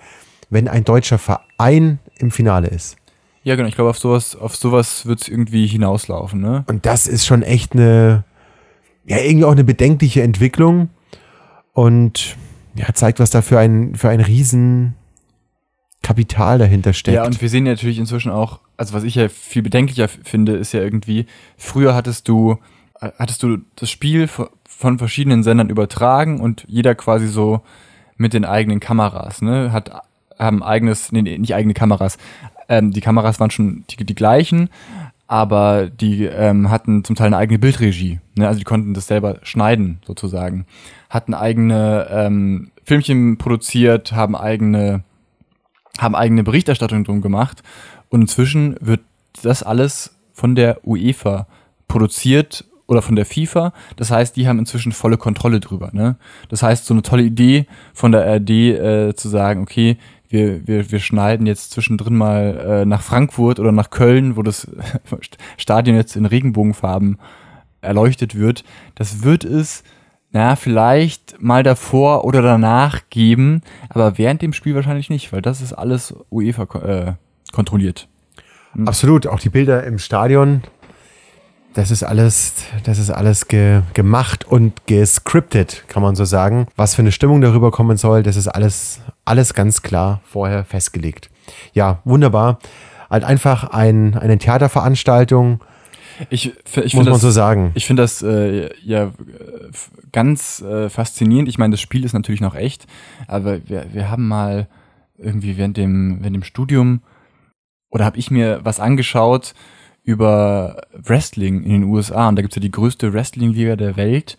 [0.50, 2.98] wenn ein deutscher Verein im Finale ist.
[3.44, 3.70] Ja, genau.
[3.70, 6.66] Ich glaube, auf sowas, auf sowas wird es irgendwie hinauslaufen, ne?
[6.68, 8.26] Und das ist schon echt eine,
[9.06, 10.90] ja, irgendwie auch eine bedenkliche Entwicklung
[11.74, 12.36] und
[12.76, 14.96] ja, zeigt, was da für ein, für ein riesen
[16.02, 17.16] Kapital dahinter steckt.
[17.16, 20.74] Ja, und wir sehen natürlich inzwischen auch, also was ich ja viel bedenklicher finde, ist
[20.74, 21.26] ja irgendwie,
[21.58, 22.58] früher hattest du,
[23.00, 24.28] äh, hattest du das Spiel
[24.78, 27.62] von verschiedenen Sendern übertragen und jeder quasi so
[28.16, 29.92] mit den eigenen Kameras, ne, hat,
[30.38, 32.18] haben eigenes, nee, nicht eigene Kameras,
[32.70, 34.70] ähm, die Kameras waren schon die, die gleichen,
[35.28, 39.40] aber die ähm, hatten zum Teil eine eigene Bildregie, ne, also die konnten das selber
[39.44, 40.66] schneiden, sozusagen,
[41.10, 45.04] hatten eigene ähm, Filmchen produziert, haben eigene
[46.00, 47.64] haben eigene Berichterstattung drum gemacht.
[48.10, 49.02] Und inzwischen wird
[49.42, 51.48] das alles von der UEFA
[51.88, 53.74] produziert oder von der FIFA.
[53.98, 55.90] Das heißt, die haben inzwischen volle Kontrolle drüber.
[55.92, 56.16] Ne?
[56.50, 59.98] Das heißt, so eine tolle Idee von der RD äh, zu sagen, okay,
[60.30, 64.68] wir, wir, wir schneiden jetzt zwischendrin mal äh, nach Frankfurt oder nach Köln, wo das
[65.58, 67.18] Stadion jetzt in Regenbogenfarben
[67.82, 68.64] erleuchtet wird.
[68.96, 69.84] Das wird es
[70.32, 75.62] na, vielleicht mal davor oder danach geben, aber während dem Spiel wahrscheinlich nicht, weil das
[75.62, 77.14] ist alles UEFA äh,
[77.54, 78.10] kontrolliert.
[78.86, 80.62] Absolut, auch die Bilder im Stadion,
[81.78, 86.66] das ist alles, das ist alles ge, gemacht und gescriptet, kann man so sagen.
[86.76, 91.30] Was für eine Stimmung darüber kommen soll, das ist alles, alles ganz klar vorher festgelegt.
[91.74, 92.58] Ja, wunderbar.
[93.12, 95.62] Halt einfach ein, eine Theaterveranstaltung,
[96.32, 96.52] Ich,
[96.84, 97.72] ich muss man das, so sagen.
[97.76, 99.12] ich finde das äh, ja
[100.12, 101.48] ganz äh, faszinierend.
[101.48, 102.88] Ich meine, das Spiel ist natürlich noch echt,
[103.28, 104.68] aber wir, wir haben mal
[105.20, 107.02] irgendwie während dem, während dem Studium
[107.92, 109.54] oder habe ich mir was angeschaut
[110.08, 114.38] über Wrestling in den USA und da gibt's ja die größte Wrestling-Liga der Welt,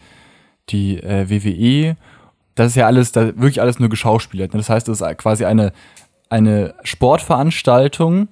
[0.71, 1.99] die äh, WWE.
[2.55, 4.55] Das ist ja alles, da wirklich alles nur geschauspielert.
[4.55, 4.59] Ne?
[4.61, 5.75] Das heißt, das ist quasi eine,
[6.31, 8.29] eine Sportveranstaltung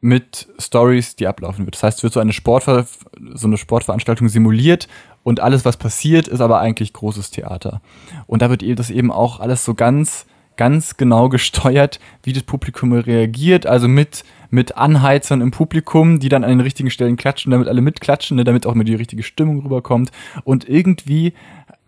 [0.00, 1.76] mit Stories, die ablaufen wird.
[1.76, 2.86] Das heißt, es wird so eine, Sportver
[3.34, 4.88] so eine Sportveranstaltung simuliert
[5.22, 7.82] und alles, was passiert, ist aber eigentlich großes Theater.
[8.26, 12.92] Und da wird das eben auch alles so ganz, ganz genau gesteuert, wie das Publikum
[12.92, 17.66] reagiert, also mit, mit Anheizern im Publikum, die dann an den richtigen Stellen klatschen, damit
[17.66, 20.12] alle mitklatschen, ne, damit auch mal die richtige Stimmung rüberkommt.
[20.44, 21.34] Und irgendwie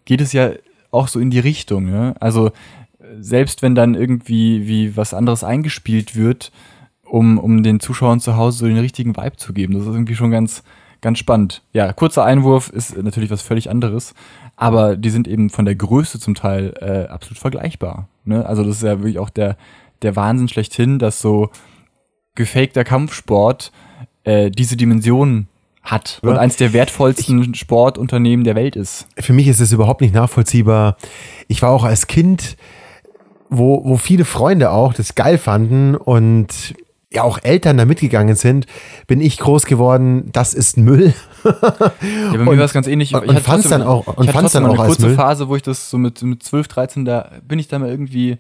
[0.05, 0.51] geht es ja
[0.91, 1.87] auch so in die Richtung.
[1.87, 2.15] Ne?
[2.19, 2.51] Also
[3.21, 6.51] selbst wenn dann irgendwie wie was anderes eingespielt wird,
[7.05, 9.75] um, um den Zuschauern zu Hause so den richtigen Vibe zu geben.
[9.75, 10.65] Das ist irgendwie schon ganz,
[11.01, 11.63] ganz spannend.
[11.73, 14.13] Ja, kurzer Einwurf ist natürlich was völlig anderes,
[14.57, 18.09] aber die sind eben von der Größe zum Teil äh, absolut vergleichbar.
[18.25, 18.45] Ne?
[18.45, 19.57] Also das ist ja wirklich auch der,
[20.03, 21.51] der Wahnsinn schlechthin, dass so
[22.37, 23.73] gefakter Kampfsport
[24.25, 25.49] äh, diese Dimension
[25.83, 29.07] hat und eins der wertvollsten Sportunternehmen der Welt ist.
[29.19, 30.97] Für mich ist es überhaupt nicht nachvollziehbar.
[31.49, 32.57] Ich war auch als Kind,
[33.51, 36.75] wo, wo viele Freunde auch das geil fanden und
[37.13, 38.67] ja auch Eltern da mitgegangen sind,
[39.07, 41.15] bin ich groß geworden, das ist Müll.
[41.45, 41.53] Ja,
[42.33, 43.15] bei mir war es ganz ähnlich.
[43.15, 45.11] und- Ich und fand's trotzdem- dann auch- und ich hatte dann auch eine kurze.
[45.15, 48.39] Phase, wo ich das so mit, mit 12, 13, da bin ich da mal irgendwie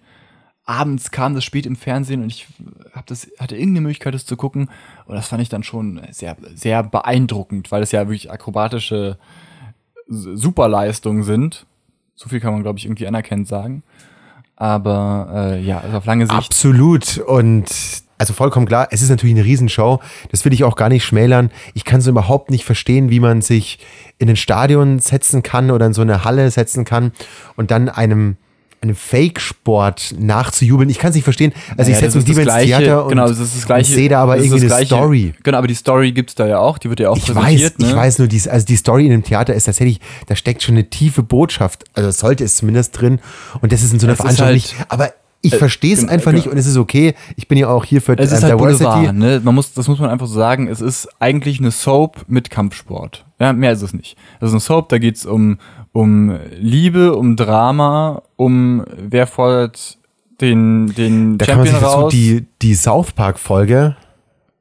[0.66, 2.46] abends kam das spät im Fernsehen und ich
[2.92, 4.68] hab das, hatte irgendeine Möglichkeit, das zu gucken.
[5.06, 9.16] Und das fand ich dann schon sehr, sehr beeindruckend, weil es ja wirklich akrobatische
[10.08, 11.66] Superleistungen sind.
[12.16, 13.84] So viel kann man, glaube ich, irgendwie anerkennend sagen.
[14.56, 16.36] Aber äh, ja, also auf lange Sicht.
[16.36, 17.18] Absolut.
[17.18, 17.66] Und
[18.18, 20.00] also vollkommen klar, es ist natürlich eine Riesenshow.
[20.30, 21.50] Das will ich auch gar nicht schmälern.
[21.74, 23.78] Ich kann so überhaupt nicht verstehen, wie man sich
[24.18, 27.12] in ein Stadion setzen kann oder in so eine Halle setzen kann
[27.56, 28.36] und dann einem
[28.80, 30.88] einem Fake-Sport nachzujubeln.
[30.90, 31.52] Ich kann es nicht verstehen.
[31.76, 33.92] Also Naja, ich setze mich lieber ins Gleiche- Theater und, genau, das ist das Gleiche,
[33.92, 35.34] sehe da aber irgendwie eine Gleiche- Story.
[35.42, 37.78] Genau, aber die Story gibt's da ja auch, die wird ja auch Ich weiß, präsentiert.
[37.80, 37.88] ne?
[37.88, 40.74] ich weiß nur, dies, also die Story in dem Theater ist tatsächlich, da steckt schon
[40.74, 43.20] eine tiefe Botschaft, also sollte es zumindest drin
[43.60, 45.12] und das ist in so einer Es Veranstaltung halt- nicht, aber
[45.42, 46.54] ich äh, verstehe es genau, einfach nicht genau.
[46.54, 48.84] und es ist okay, ich bin ja auch hier für Es ist ähm, halt Diversity.
[48.84, 49.40] Boulevard, ne?
[49.44, 50.66] Man muss, das muss man einfach so sagen.
[50.66, 53.24] Es ist eigentlich eine Soap mit Kampfsport.
[53.38, 54.16] Ja, mehr ist es nicht.
[54.40, 55.58] Das ist eine Soap, da geht's um,
[55.92, 59.98] um Liebe, um Drama, um wer fordert
[60.40, 62.12] den, den Da kann man Champion sich dazu raus.
[62.12, 63.96] die, die South Park Folge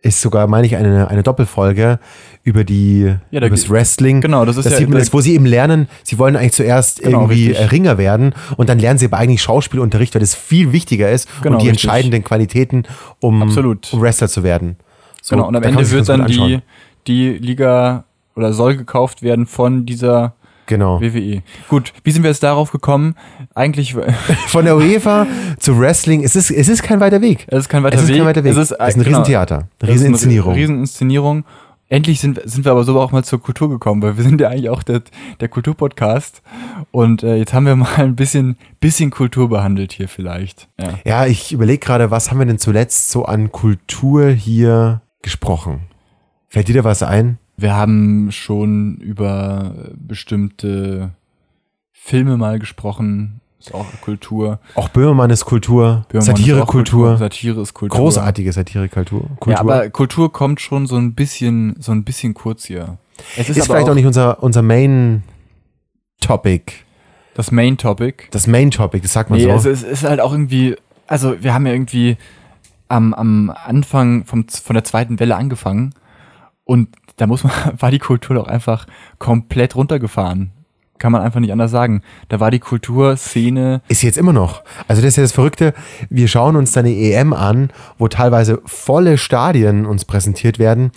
[0.01, 1.99] ist sogar, meine ich, eine, eine Doppelfolge
[2.43, 4.21] über die Ja, da über das Wrestling.
[4.21, 6.35] genau, das ist das ja- sieht man da- das, wo sie eben lernen, sie wollen
[6.35, 7.65] eigentlich zuerst Genau, irgendwie richtig.
[7.65, 11.27] äh, Ringer werden und dann lernen sie aber eigentlich Schauspielunterricht, weil das viel wichtiger ist
[11.41, 11.85] Genau, und die richtig.
[11.85, 12.83] entscheidenden Qualitäten,
[13.19, 13.91] um, Absolut.
[13.93, 14.75] um Wrestler zu werden.
[15.23, 16.59] So, genau, und am Ende wird dann die,
[17.07, 18.03] die Liga
[18.35, 20.34] oder soll gekauft werden von dieser
[20.67, 20.99] Genau.
[21.01, 21.43] WWE.
[21.69, 23.15] Gut, wie sind wir jetzt darauf gekommen?
[23.53, 23.95] Eigentlich,
[24.47, 25.27] Von der UEFA
[25.59, 27.45] zu Wrestling, es ist, es ist kein weiter Weg.
[27.47, 28.17] es ist kein weiter Es ist Weg.
[28.17, 28.51] kein weiter Weg.
[28.51, 29.17] Es ist, Es ist ein genau.
[29.19, 30.53] Riesentheater, Rieseninszenierung.
[30.53, 31.45] Eine Rieseninszenierung.
[31.87, 34.49] Endlich sind, sind wir aber so auch mal zur Kultur gekommen, weil wir sind ja
[34.49, 35.03] eigentlich auch der,
[35.39, 36.41] der Kulturpodcast.
[36.89, 40.67] Und äh, jetzt haben wir mal ein bisschen, bisschen Kultur behandelt hier vielleicht.
[40.79, 40.93] Ja.
[41.05, 45.81] Ja, ich überlege gerade, was haben wir denn zuletzt so an Kultur hier gesprochen?
[46.47, 47.37] Fällt dir da was ein?
[47.57, 51.11] Wir haben schon über bestimmte
[51.91, 53.39] Filme mal gesprochen.
[53.59, 54.59] Ist auch Kultur.
[54.75, 57.97] Auch Böhmermann ist Kultur, Böhmermann ist auch Satirekultur, Satire ist Kultur.
[57.97, 59.21] großartige Satirekultur.
[59.39, 59.53] Kultur.
[59.53, 62.97] Ja, aber Kultur kommt schon so ein bisschen, so ein bisschen kurz hier.
[63.37, 65.23] Es ist, aber vielleicht auch nicht unser, unser Main
[66.21, 66.73] Topic.
[67.33, 68.25] das Main Topic.
[68.31, 69.51] Das Main Topic, das sagt man Nee, so.
[69.51, 70.75] also es ist halt auch irgendwie,
[71.07, 72.17] also wir haben ja irgendwie
[72.87, 75.95] am, am Anfang vom, von der zweiten Welle angefangen
[76.65, 78.85] und da muss man, war die Kultur doch einfach
[79.19, 80.51] komplett runtergefahren.
[80.97, 82.01] Kann man einfach nicht anders sagen.
[82.29, 84.63] Da war die Kulturszene, Ist jetzt immer noch.
[84.87, 85.73] Also das ist ja das Verrückte.
[86.09, 90.91] Wir schauen uns dann eine EM an, wo teilweise volle Stadien uns präsentiert werden.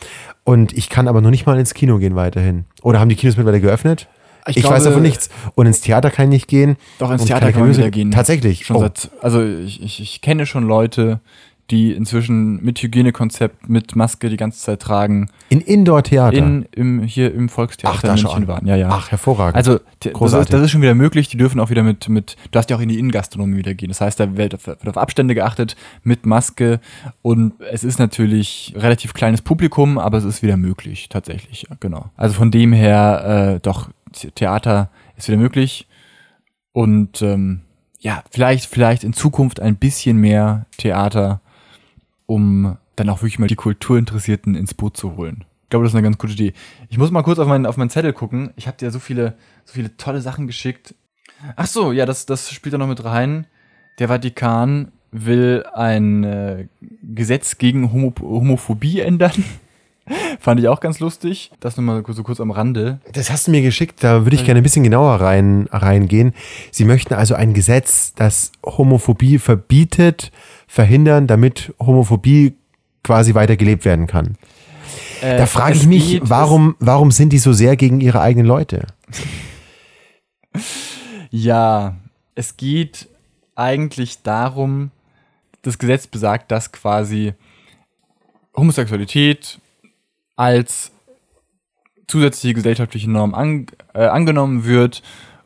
[0.45, 2.65] Und ich kann aber noch nicht mal ins Kino gehen weiterhin.
[2.83, 4.09] Oder haben die Kinos mittlerweile geöffnet?
[4.47, 5.29] Ich Ich, weiß glaube- davon nichts.
[5.57, 6.77] Und ins Theater kann ich nicht gehen.
[7.01, 8.11] doch ins Theater kann man Musical- wieder gehen.
[8.13, 8.65] Tatsächlich.
[8.65, 8.81] Schon Oh.
[8.81, 11.21] seit, also ich, ich, ich kenne schon Leute,
[11.71, 16.35] die inzwischen mit Hygienekonzept, mit Maske die ganze Zeit tragen, In Indoor-Theater.
[16.37, 18.49] in, im, hier im Volkstheater Ach, da in München an.
[18.49, 18.67] waren.
[18.67, 18.89] Ja, ja.
[18.91, 19.57] Ach, hervorragend.
[19.57, 21.29] Also das ist, das ist schon wieder möglich.
[21.29, 23.89] Die dürfen auch wieder mit, mit du hast ja auch in die Innengastronomie wieder gehen.
[23.91, 26.81] Das heißt, da wird auf, wird auf Abstände geachtet mit Maske
[27.21, 31.67] und es ist natürlich relativ kleines Publikum, aber es ist wieder möglich, tatsächlich.
[31.69, 32.07] Ja, genau.
[32.17, 35.87] Also von dem her, äh, doch, The- Theater ist wieder möglich
[36.73, 37.61] und ähm,
[38.01, 41.41] ja, vielleicht, vielleicht in Zukunft ein bisschen mehr Theater,
[42.29, 45.45] um dann auch wirklich mal die Kulturinteressierten ins Boot zu holen.
[45.65, 46.53] Ich glaube, das ist eine ganz gute Idee.
[46.91, 48.51] Ich muss mal kurz auf meinen, auf meinen Zettel gucken.
[48.57, 50.95] Ich habe dir so viele, so viele tolle Sachen geschickt.
[51.57, 53.47] Ach so, ja, das, das spielt da noch mit rein.
[53.99, 56.69] Der Vatikan will ein äh,
[57.03, 59.45] Gesetz gegen Homo Homophobie ändern.
[60.41, 61.51] Fand ich auch ganz lustig.
[61.61, 63.01] Das nochmal so kurz am Rande.
[63.13, 66.35] Das hast du mir geschickt, da würde ich gerne ein bisschen genauer rein, reingehen.
[66.71, 70.33] Sie möchten also ein Gesetz, das Homophobie verbietet,
[70.67, 72.55] verhindern, damit Homophobie
[73.05, 74.37] quasi weiter gelebt werden kann.
[75.23, 78.87] Äh, Da frage ich mich, warum, warum sind die so sehr gegen ihre eigenen Leute?
[81.31, 81.95] Ja,
[82.35, 83.07] es geht
[83.55, 84.91] eigentlich darum,
[85.61, 87.35] das Gesetz besagt, dass quasi
[88.57, 89.59] Homosexualität
[90.39, 90.93] als
[92.07, 95.03] zusätzliche gesellschaftliche Norm an, äh, angenommen wird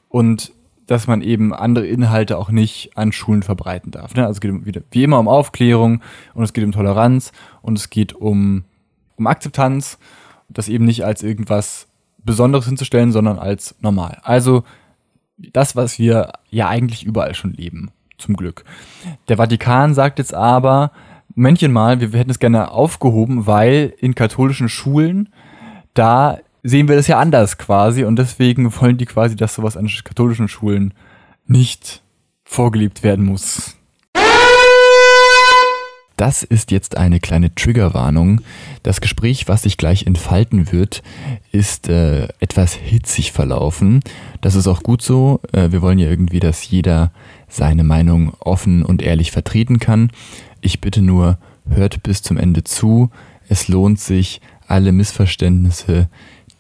[0.09, 0.53] und
[0.87, 4.15] dass man eben andere Inhalte auch nicht an Schulen verbreiten darf.
[4.15, 4.27] Ne?
[4.27, 6.03] Also es geht wieder, wie immer um Aufklärung
[6.35, 8.65] und es geht um Toleranz und es geht um,
[9.17, 9.99] um Akzeptanz,
[10.51, 14.21] das eben nicht als irgendwas Besonderes hinzustellen, sondern als normal.
[14.23, 14.65] Also
[15.39, 18.65] das, was wir ja eigentlich überall schon leben, zum Glück.
[19.29, 20.93] Der Vatikan sagt jetzt aber,
[21.35, 25.29] Männchen mal, wir, wir hätten es gerne aufgehoben, weil in katholischen Schulen,
[25.95, 29.91] da sehen wir das ja anders quasi und deswegen wollen die quasi, dass sowas an
[30.05, 30.95] katholischen Schulen
[31.47, 32.03] nicht
[32.45, 33.77] vorgelebt werden muss.
[36.17, 38.43] Das ist jetzt eine kleine Triggerwarnung.
[38.85, 41.03] Das Gespräch, was sich gleich entfalten wird,
[41.51, 44.05] ist äh, etwas hitzig verlaufen.
[44.41, 45.41] Das ist auch gut so.
[45.53, 47.11] Äh, wir wollen ja irgendwie, dass jeder
[47.49, 50.13] seine Meinung offen und ehrlich vertreten kann.
[50.65, 53.11] Ich bitte nur, hört bis zum Ende zu.
[53.49, 56.09] Es lohnt sich, alle Missverständnisse,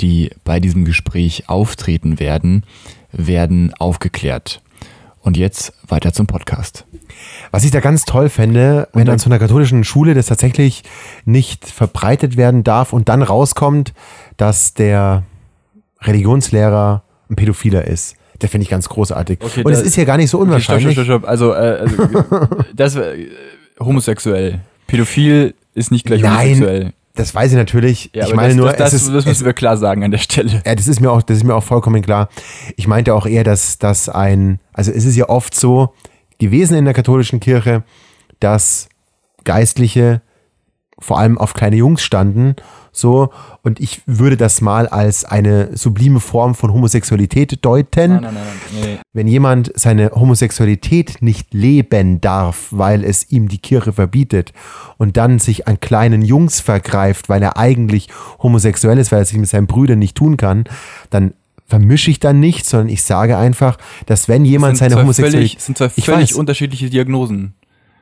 [0.01, 2.65] die bei diesem Gespräch auftreten werden,
[3.13, 4.61] werden aufgeklärt.
[5.21, 6.85] Und jetzt weiter zum Podcast.
[7.53, 10.83] Was ich da ganz toll fände, wenn an so einer katholischen Schule das tatsächlich
[11.25, 13.95] nicht verbreitet werden darf und dann rauskommt,
[14.37, 15.23] dass der
[16.01, 18.17] Religionslehrer ein Pädophiler ist.
[18.41, 19.39] Der finde ich ganz großartig.
[19.41, 20.95] Okay, und es ist ja gar nicht so unwahrscheinlich.
[20.95, 21.31] Stopp, stopp, stopp, stopp.
[21.31, 21.87] Also, äh,
[22.27, 23.29] also das äh,
[23.85, 24.61] homosexuell.
[24.87, 26.93] Pädophil ist nicht gleich Nein, homosexuell.
[27.15, 28.11] Das weiß ich natürlich.
[28.15, 30.11] Ja, ich meine das, nur, das, das, ist, das es, müssen wir klar sagen an
[30.11, 30.63] der Stelle.
[30.65, 32.29] ja, das ist mir auch, das ist mir auch vollkommen klar.
[32.77, 35.95] Ich meinte auch eher, dass, dass ein, also es ist ja oft so
[36.39, 37.85] gewesen in der katholischen Kirche,
[38.41, 38.89] dass
[39.45, 40.23] Geistliche
[40.99, 42.57] vor allem auf kleine Jungs standen,
[42.95, 43.31] So,
[43.63, 48.13] und ich würde das mal als eine sublime Form von Homosexualität deuten.
[48.13, 48.83] Nein, nein, nein, nein.
[48.85, 48.99] Nee.
[49.15, 54.53] Wenn jemand seine Homosexualität nicht leben darf, weil es ihm die Kirche verbietet
[54.99, 58.09] und dann sich an kleinen Jungs vergreift, weil er eigentlich
[58.43, 60.65] homosexuell ist, weil er sich mit seinen Brüdern nicht tun kann,
[61.09, 61.33] dann
[61.67, 65.53] vermische ich dann nicht, sondern ich sage einfach, dass wenn jemand seine Homosexualität...
[65.53, 66.37] Völlig, sind zwei Ich völlig weiß.
[66.37, 67.55] unterschiedliche Diagnosen.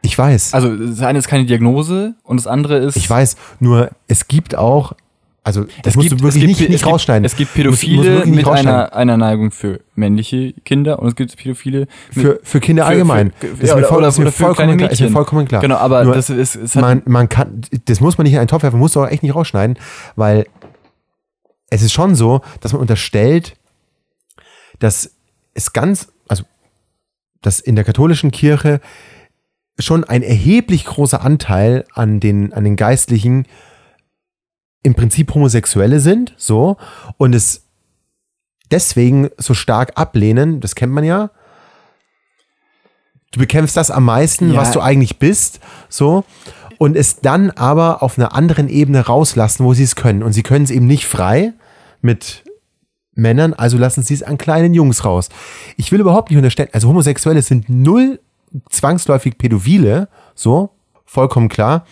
[0.03, 0.55] Ich weiß.
[0.55, 2.97] Also das eine ist keine Diagnose und das andere ist.
[2.97, 4.93] Ich weiß, nur es gibt auch,
[5.45, 7.25] also das es musst gibt, du wirklich gibt, nicht, nicht gibt, rausschneiden.
[7.25, 12.25] Es gibt Pädophile mit einer, einer Neigung für männliche Kinder und es gibt Pädophile mit,
[12.27, 13.33] für, für Kinder für- allgemein.
[13.39, 15.13] für- Ist ja, mir oder- voll- oder- ist oder für vollkommen kleine klar, ist Mädchen.
[15.13, 15.61] vollkommen klar.
[15.63, 18.39] Genau, aber Nur das ist, es hat, man, man kann, das muss man nicht in
[18.39, 19.79] einen Topf werfen, musst du auch echt nicht rausschneiden,
[20.17, 20.47] weil
[21.71, 23.55] es ist schon so, dass man unterstellt,
[24.79, 25.13] dass
[25.55, 26.45] es ganz, also
[27.43, 28.81] dass in der katholischen Kirche
[29.81, 33.47] schon ein erheblich großer Anteil an den, an den Geistlichen
[34.83, 36.77] im Prinzip Homosexuelle sind, so,
[37.19, 37.67] und es
[38.71, 41.31] deswegen so stark ablehnen, das kennt man ja.
[43.33, 44.61] Du bekämpfst das am meisten, Ja.
[44.61, 46.25] was du eigentlich bist, so,
[46.79, 50.23] und es dann aber auf einer anderen Ebene rauslassen, wo sie es können.
[50.23, 51.53] Und sie können es eben nicht frei
[52.01, 52.43] mit
[53.15, 55.29] Männern, also lassen sie es an kleinen Jungs raus.
[55.77, 58.19] Ich will überhaupt nicht unterstellen, also Homosexuelle sind null
[58.71, 60.71] zwangsläufig Pädophile, so,
[61.05, 61.85] vollkommen klar.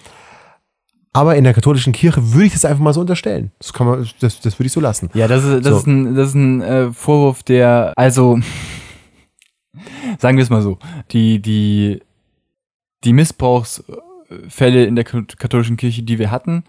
[1.13, 3.51] Aber in der katholischen Kirche würde ich das einfach mal so unterstellen.
[3.59, 5.11] Das kann man, das, das würde ich so lassen.
[5.15, 5.79] ja, das ist, das So.
[5.79, 8.39] ist ein, das ist ein äh, Vorwurf, der, also,
[10.19, 10.79] sagen wir es mal so,
[11.11, 12.03] die, die,
[13.05, 16.65] die Missbrauchsfälle in der katholischen Kirche, die wir hatten,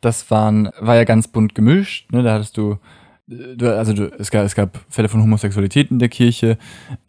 [0.00, 2.78] das waren, war ja ganz bunt gemischt, ne, da hattest du,
[3.26, 6.58] du also du, es, gab, es gab Fälle von Homosexualität in der Kirche,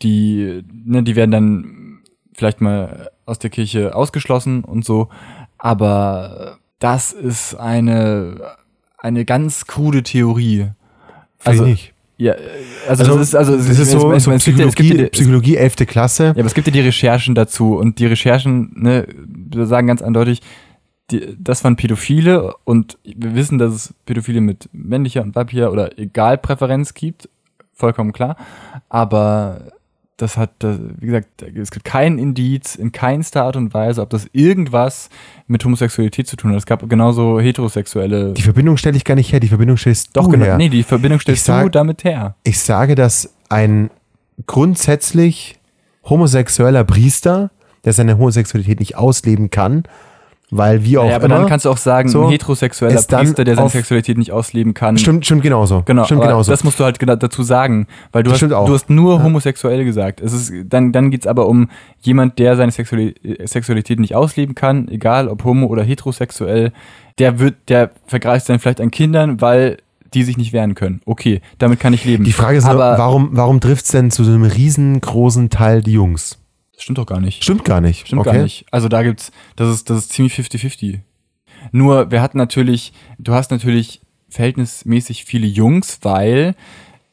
[0.01, 1.88] die, ne, die werden dann
[2.39, 5.09] vielleicht mal aus der Kirche ausgeschlossen und so,
[5.57, 8.37] aber das ist eine,
[8.97, 10.69] eine ganz krude Theorie.
[11.43, 11.93] Also Also, nicht.
[12.17, 12.37] ja, äh,
[12.87, 15.03] also, das ist, also, das ist so, es- so es gibt ja- es gibt Psychologie,
[15.03, 15.85] ja- Psychologie 11.
[15.85, 16.23] Klasse.
[16.25, 19.07] ja, aber es gibt ja die Recherchen dazu und die Recherchen, ne,
[19.65, 20.41] sagen ganz eindeutig,
[21.11, 25.97] die, das waren Pädophile und wir wissen, dass es Pädophile mit männlicher und weiblicher oder
[25.99, 27.27] Egalpräferenz gibt,
[27.73, 28.35] vollkommen klar,
[28.89, 29.61] aber
[30.21, 34.27] das hat, wie gesagt, es gibt kein Indiz in keinster Art und Weise, ob das
[34.33, 35.09] irgendwas
[35.47, 36.57] mit Homosexualität zu tun hat.
[36.57, 38.33] Es gab genauso heterosexuelle.
[38.33, 40.45] Die Verbindung stelle ich gar nicht her, die Verbindung stellst doch, du genau.
[40.45, 40.57] her.
[40.57, 42.35] Nee, die Verbindung stellst sag- du damit her.
[42.43, 43.89] Ich sage, dass ein
[44.45, 45.57] grundsätzlich
[46.03, 47.51] homosexueller Priester,
[47.85, 49.83] der seine Homosexualität nicht ausleben kann,
[50.51, 51.35] weil wie auch Ja, aber immer.
[51.35, 54.73] dann kannst du auch sagen, so, ein heterosexueller es Priester, der seine Sexualität nicht ausleben
[54.73, 54.97] kann.
[54.97, 55.83] stimmt, stimmt genauso.
[55.85, 56.51] Genau, stimmt genauso.
[56.51, 59.23] das musst du halt dazu sagen, weil du Das hast, du hast nur Ja.
[59.23, 60.21] homosexuell gesagt.
[60.21, 61.69] Es ist, dann dann geht's aber um
[62.01, 66.71] jemand, der seine Sexuali Sexualität nicht ausleben kann, egal ob homo oder heterosexuell,
[67.19, 69.77] der wird, der vergreift dann vielleicht an Kindern, weil
[70.13, 71.01] die sich nicht wehren können.
[71.05, 72.23] Okay, damit kann ich leben.
[72.23, 75.83] die Frage ist nur, aber warum, warum trifft es denn zu so einem riesengroßen Teil
[75.83, 76.39] die Jungs?
[76.79, 77.43] Das stimmt doch gar nicht.
[77.43, 78.07] Stimmt gar nicht.
[78.07, 78.31] Stimmt okay.
[78.37, 78.65] gar nicht.
[78.71, 80.99] Also da gibt's, das ist, das ist ziemlich 50-50.
[81.73, 83.99] Nur, wir hatten natürlich, du hast natürlich
[84.29, 86.55] verhältnismäßig viele Jungs, weil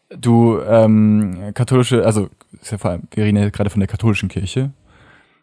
[0.08, 2.28] du ähm, katholische, also
[2.62, 4.70] ist ja vor allem, wir reden ja gerade von der katholischen Kirche.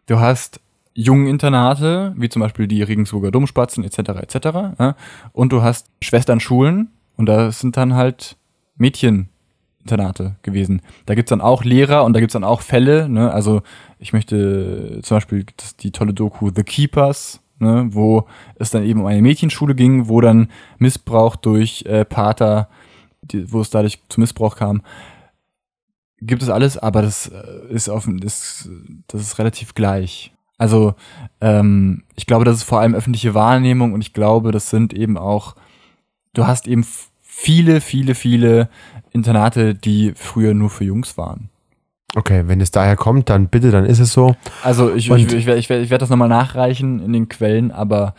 [0.05, 0.61] Du hast
[0.93, 3.97] Jungeninternate, wie zum Beispiel die Regensburger Domspatzen etc.
[4.21, 4.35] etc.
[4.79, 4.95] Ja?
[5.33, 8.37] Und du hast Schwesternschulen und da sind dann halt
[9.83, 10.81] Mädcheninternate gewesen.
[11.05, 13.09] Da gibt's dann auch Lehrer und da gibt's dann auch Fälle.
[13.09, 13.31] Ne?
[13.31, 13.61] Also
[13.99, 17.87] ich möchte zum Beispiel das, die tolle Doku The Keepers, ne?
[17.91, 18.25] wo
[18.55, 22.69] es dann eben um eine Mädchenschule ging, wo dann Missbrauch durch äh, Pater,
[23.21, 24.81] die, wo es dadurch zu Missbrauch kam.
[26.21, 28.69] Gibt es alles, aber das äh, ist offen, ist,
[29.07, 30.33] das ist relativ gleich.
[30.57, 30.93] Also
[31.41, 35.17] ähm, ich glaube, das ist vor allem öffentliche Wahrnehmung und ich glaube, das sind eben
[35.17, 35.55] auch,
[36.33, 36.85] du hast eben
[37.35, 38.69] viele, viele, viele
[39.11, 41.49] Internate, die früher nur für Jungs waren.
[42.15, 44.35] Okay, wenn es daher kommt, dann bitte, dann ist es so.
[44.61, 47.27] Also ich, Und- ich, ich, werde- ich, werde- ich werde das nochmal nachreichen in den
[47.27, 48.13] Quellen, aber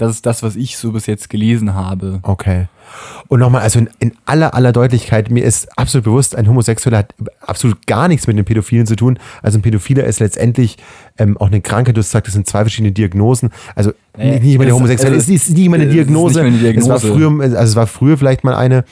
[0.00, 2.20] das ist das, was ich so bis jetzt gelesen habe.
[2.22, 2.68] Okay.
[3.28, 7.14] Und nochmal, also in, in aller, aller Deutlichkeit, mir ist absolut bewusst, ein Homosexueller hat
[7.40, 9.18] absolut gar nichts mit den Pädophilen zu tun.
[9.42, 10.76] Also ein Pädophiler ist letztendlich
[11.18, 11.96] ähm, auch eine Krankheit.
[11.96, 13.50] Du hast gesagt, das sind zwei verschiedene Diagnosen.
[13.74, 15.90] Also Nee, nicht, nicht immer der es- Homosexuelle, es es ist nicht immer eine es
[15.90, 16.42] ist nicht Diagnose.
[16.42, 16.92] mehr eine Diagnose.
[16.92, 18.84] Es war früher, also es war früher vielleicht mal eine.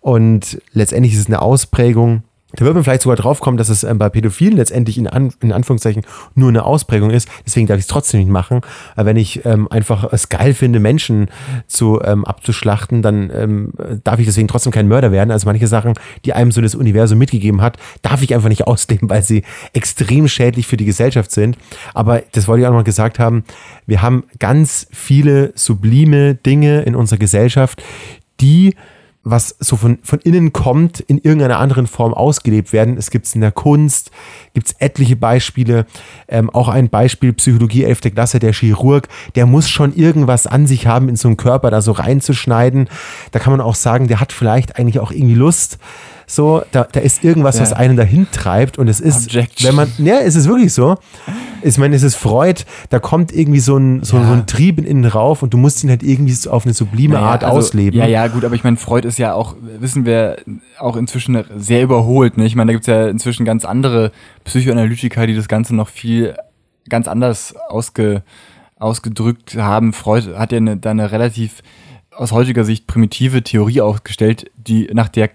[0.00, 2.22] Und letztendlich ist es eine Ausprägung.
[2.52, 5.32] Da wird man vielleicht sogar drauf kommen, dass es ähm, bei Pädophilen letztendlich in, An
[5.42, 7.28] in Anführungszeichen nur eine Ausprägung ist.
[7.44, 8.62] Deswegen darf ich es trotzdem nicht machen.
[8.96, 11.28] Aber wenn ich ähm, einfach es geil finde, Menschen
[11.66, 13.72] zu ähm, abzuschlachten, dann ähm,
[14.02, 15.30] darf ich deswegen trotzdem kein Mörder werden.
[15.30, 15.92] Also manche Sachen,
[16.24, 19.42] die einem so das Universum mitgegeben hat, darf ich einfach nicht ausleben, weil sie
[19.74, 21.58] extrem schädlich für die Gesellschaft sind.
[21.92, 23.44] Aber das wollte ich auch noch mal gesagt haben.
[23.84, 27.82] Wir haben ganz viele sublime Dinge in unserer Gesellschaft,
[28.40, 28.74] die
[29.24, 32.96] was so von, von innen kommt, in irgendeiner anderen Form ausgelebt werden.
[32.96, 34.10] Es gibt es in der Kunst,
[34.54, 35.86] gibt es etliche Beispiele.
[36.28, 38.00] Ähm, auch ein Beispiel, Psychologie 11.
[38.14, 41.82] Klasse, der Chirurg, der muss schon irgendwas an sich haben, in so einen Körper da
[41.82, 42.88] so reinzuschneiden.
[43.32, 45.78] Da kann man auch sagen, der hat vielleicht eigentlich auch irgendwie Lust,
[46.30, 47.62] so, da, da ist irgendwas, ja.
[47.62, 49.66] was einen dahin treibt und es ist, Objection.
[49.66, 50.96] wenn man, ja, es ist wirklich so.
[51.62, 54.26] Ich meine, es ist Freud, da kommt irgendwie so ein, so, ja.
[54.26, 56.74] so ein Trieb in innen rauf und du musst ihn halt irgendwie so auf eine
[56.74, 57.98] sublime naja, Art also, ausleben.
[57.98, 60.36] Ja, ja, gut, aber ich meine, Freud ist ja auch, wissen wir,
[60.78, 62.36] auch inzwischen sehr überholt.
[62.36, 62.44] Ne?
[62.44, 64.12] Ich meine, da gibt es ja inzwischen ganz andere
[64.44, 66.36] Psychoanalytiker, die das Ganze noch viel
[66.90, 68.22] ganz anders ausge,
[68.76, 69.94] ausgedrückt haben.
[69.94, 71.62] Freud hat ja eine, da eine relativ
[72.14, 75.30] aus heutiger Sicht primitive Theorie aufgestellt, die nach der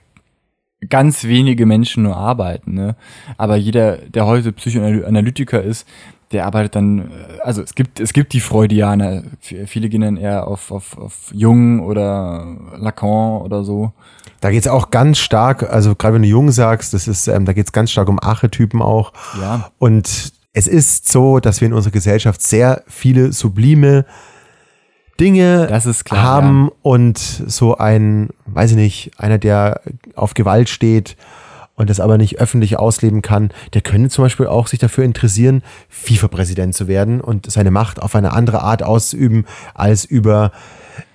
[0.90, 2.74] ganz wenige Menschen nur arbeiten.
[2.74, 2.96] Ne?
[3.38, 5.88] Aber jeder, der heute Psychoanalytiker ist,
[6.32, 7.04] der arbeitet dann, äh,
[7.44, 11.80] also es gibt, es gibt die Freudianer, viele gehen dann eher auf, auf, auf Jung
[11.82, 13.94] oder Lacan oder so.
[14.42, 17.54] Da geht's auch ganz stark, also gerade wenn du Jung sagst, das ist, ähm, da
[17.54, 19.14] geht's ganz stark um Archetypen auch.
[19.40, 19.72] Ja.
[19.78, 24.06] Und es ist so, dass wir in unserer Gesellschaft sehr viele sublime
[25.20, 25.68] Dinge
[26.06, 26.72] klar, haben ja.
[26.82, 29.82] und so ein, weiß ich nicht, einer, der
[30.16, 31.16] auf Gewalt steht
[31.76, 35.64] und das aber nicht öffentlich ausleben kann, der könnte zum Beispiel auch sich dafür interessieren,
[35.90, 40.52] FIFA-Präsident zu werden und seine Macht auf eine andere Art auszuüben als über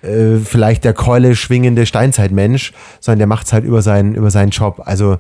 [0.03, 4.51] äh, vielleicht der Keule schwingende Steinzeitmensch, sondern der macht es halt über seinen, über seinen
[4.51, 4.83] Job.
[4.85, 5.19] Also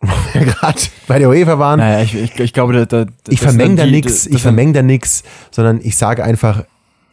[0.32, 1.78] wir gerade bei der UEFA waren.
[1.78, 5.22] Naja, ich, ich, ich glaube, da, da, ich vermenge da nichts, ich vermenge da nichts,
[5.50, 6.64] sondern ich sage einfach,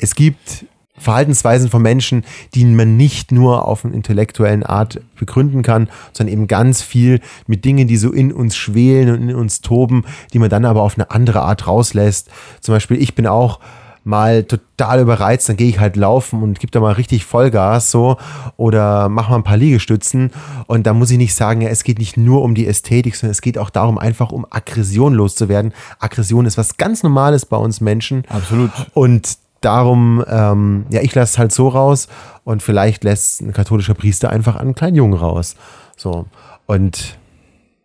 [0.02, 0.66] es gibt
[0.98, 2.24] Verhaltensweisen von Menschen,
[2.54, 7.66] die man nicht nur auf eine intellektuellen Art begründen kann, sondern eben ganz viel mit
[7.66, 10.98] Dingen, die so in uns schwelen und in uns toben, die man dann aber auf
[10.98, 12.30] eine andere Art rauslässt.
[12.60, 13.60] Zum Beispiel, ich bin auch
[14.04, 18.18] mal total überreizt, dann gehe ich halt laufen und gebe da mal richtig Vollgas so
[18.58, 20.32] oder mache mal ein paar Liegestützen
[20.66, 23.32] und da muss ich nicht sagen, ja, es geht nicht nur um die Ästhetik, sondern
[23.32, 25.72] es geht auch darum, einfach um Aggression loszuwerden.
[26.00, 28.24] Aggression ist was ganz Normales bei uns Menschen.
[28.28, 28.72] Absolut.
[28.96, 32.08] Und darum, ähm, ja, ich lasse es halt so raus
[32.44, 35.56] und vielleicht lässt ein katholischer Priester einfach einen kleinen Jungen raus.
[35.96, 36.26] So.
[36.66, 37.18] Und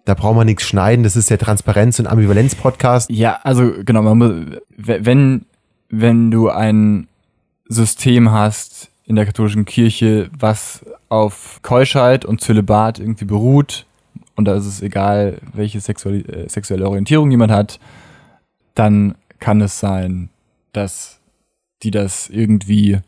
[0.06, 1.02] da braucht man nichts schneiden.
[1.02, 3.10] Das ist der Transparenz- und Ambivalenz-Podcast.
[3.10, 4.32] Ja, also genau, man muss,
[4.76, 5.44] wenn,
[5.90, 7.08] wenn du ein
[7.68, 13.86] System hast in der katholischen Kirche, was auf Keuschheit und Zölibat irgendwie beruht,
[14.36, 17.80] und da ist es egal, welche sexuelle, äh, sexuelle Orientierung jemand hat,
[18.74, 20.28] dann kann es sein,
[20.72, 21.15] dass
[21.82, 23.00] die das irgendwie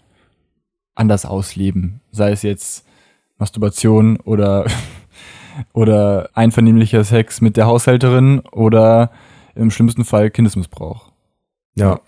[0.95, 2.01] anders ausleben.
[2.11, 2.85] Sei es jetzt
[3.39, 4.67] Masturbation oder,
[5.73, 9.11] oder einvernehmlicher Sex mit der Haushälterin oder
[9.55, 11.13] im schlimmsten Fall Kindesmissbrauch.
[11.75, 12.01] Ja.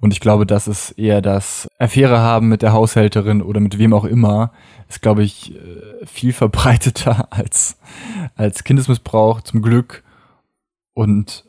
[0.00, 3.94] Und ich glaube, das ist eher das Affäre haben mit der Haushälterin oder mit wem
[3.94, 4.52] auch immer,
[4.88, 7.76] ist, glaube ich, äh, viel verbreiteter als,
[8.34, 10.02] als Kindesmissbrauch, zum Glück.
[10.92, 11.44] Und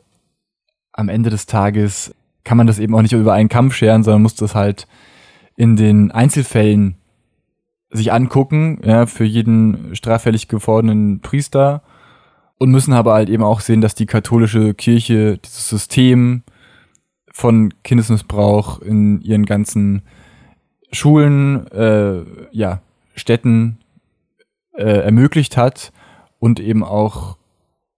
[0.92, 2.14] am Ende des Tages
[2.44, 4.86] kann man das eben auch nicht über einen Kampf scheren, sondern muss das halt
[5.56, 6.96] in den Einzelfällen
[7.90, 11.82] sich angucken, ja, für jeden straffällig gewordenen Priester
[12.58, 16.42] und müssen aber halt eben auch sehen, dass die katholische Kirche dieses System
[17.30, 20.02] von Kindesmissbrauch in ihren ganzen
[20.92, 22.22] Schulen, äh,
[22.52, 22.80] ja,
[23.16, 23.78] Städten
[24.72, 25.92] äh, ermöglicht hat
[26.38, 27.36] und eben auch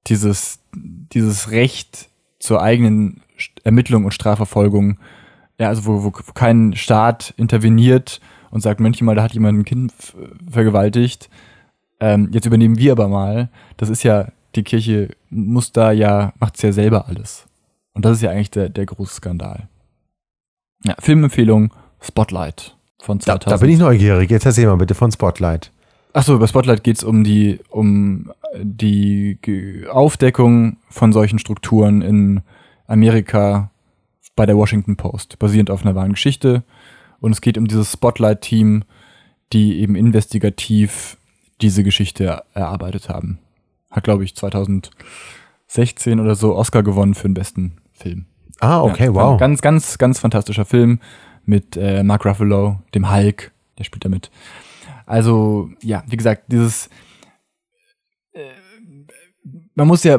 [0.07, 3.23] dieses, dieses Recht zur eigenen
[3.65, 4.99] Ermittlung und Strafverfolgung,
[5.59, 8.21] ja, also wo, wo, wo kein Staat interveniert
[8.51, 9.93] und sagt, manchmal, da hat jemand ein Kind
[10.51, 11.29] vergewaltigt,
[12.01, 13.49] ähm, jetzt übernehmen wir aber mal.
[13.77, 17.47] Das ist ja, die Kirche muss da ja, macht's ja selber alles.
[17.93, 19.69] Und das ist ja eigentlich der, der große Skandal.
[20.85, 23.47] Ja, Filmempfehlung Spotlight von 2000.
[23.47, 24.31] Da, da bin ich neugierig.
[24.31, 25.73] Jetzt erzähl mal bitte von Spotlight.
[26.17, 29.39] Achso, bei Spotlight geht's um die, um die
[29.91, 32.41] Aufdeckung von solchen Strukturen in
[32.87, 33.71] Amerika
[34.35, 36.65] bei der Washington Post, basierend auf einer wahren Geschichte.
[37.21, 38.85] Und es geht um dieses Spotlight-Team,
[39.53, 41.19] die eben investigativ
[41.61, 43.39] diese Geschichte erarbeitet haben.
[43.91, 48.25] Hat, glaube ich, 2016 oder so Oscar gewonnen für den besten Film.
[48.61, 49.39] Ah, okay, ja, wow.
[49.39, 50.99] Ganz, ganz, ganz fantastischer Film
[51.45, 54.31] mit äh, Mark Ruffalo, dem Hulk, der spielt da mit.
[55.07, 56.91] Also, ja, wie gesagt, dieses
[59.77, 60.19] man muss ja,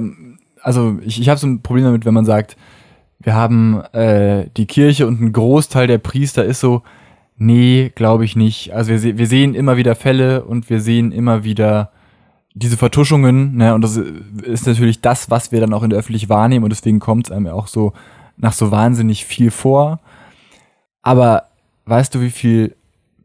[0.61, 2.55] also ich, ich habe so ein Problem damit, wenn man sagt,
[3.19, 6.83] wir haben äh, die Kirche und ein Großteil der Priester ist so,
[7.35, 8.73] nee, glaube ich nicht.
[8.73, 11.91] Also wir, wir sehen immer wieder Fälle und wir sehen immer wieder
[12.53, 16.29] diese Vertuschungen, ne, und das ist natürlich das, was wir dann auch in der Öffentlichkeit
[16.29, 17.93] wahrnehmen und deswegen kommt es einem ja auch so
[18.35, 19.99] nach so wahnsinnig viel vor.
[21.03, 21.43] Aber
[21.85, 22.75] weißt du, wie viel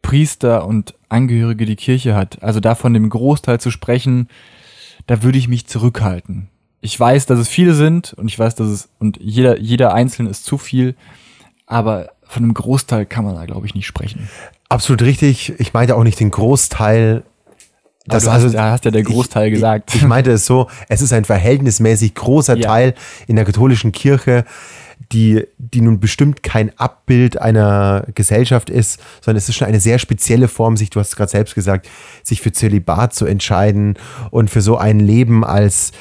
[0.03, 2.43] Priester und Angehörige die Kirche hat?
[2.43, 4.29] Also da von dem Großteil zu sprechen,
[5.07, 6.49] da würde ich mich zurückhalten.
[6.81, 10.31] Ich weiß, dass es viele sind und ich weiß, dass es, und jeder, jeder Einzelne
[10.31, 10.97] ist zu viel,
[11.67, 14.29] aber von einem Großteil kann man da, glaube ich, nicht sprechen.
[14.69, 15.53] Absolut richtig.
[15.59, 17.25] Ich meinte auch nicht den Großteil
[18.07, 19.95] das hast, also, hast ja der Großteil ich, gesagt.
[19.95, 22.67] Ich, ich meinte es so, es ist ein verhältnismäßig großer ja.
[22.67, 22.95] Teil
[23.29, 24.45] in der katholischen Kirche,
[25.13, 29.99] die, die nun bestimmt kein Abbild einer Gesellschaft ist, sondern es ist schon eine sehr
[29.99, 31.89] spezielle Form, sich, du hast es gerade selbst gesagt,
[32.23, 33.95] sich für Zölibat zu entscheiden
[34.31, 35.93] und für so ein Leben als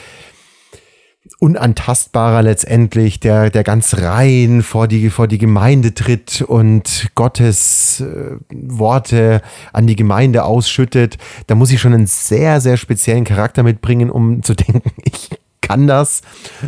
[1.42, 8.38] unantastbarer letztendlich, der, der ganz rein vor die, vor die Gemeinde tritt und Gottes äh,
[8.52, 9.42] Worte
[9.74, 11.18] an die Gemeinde ausschüttet.
[11.48, 15.30] Da muss ich schon einen sehr, sehr speziellen Charakter mitbringen, um zu denken, ich
[15.62, 16.22] kann das.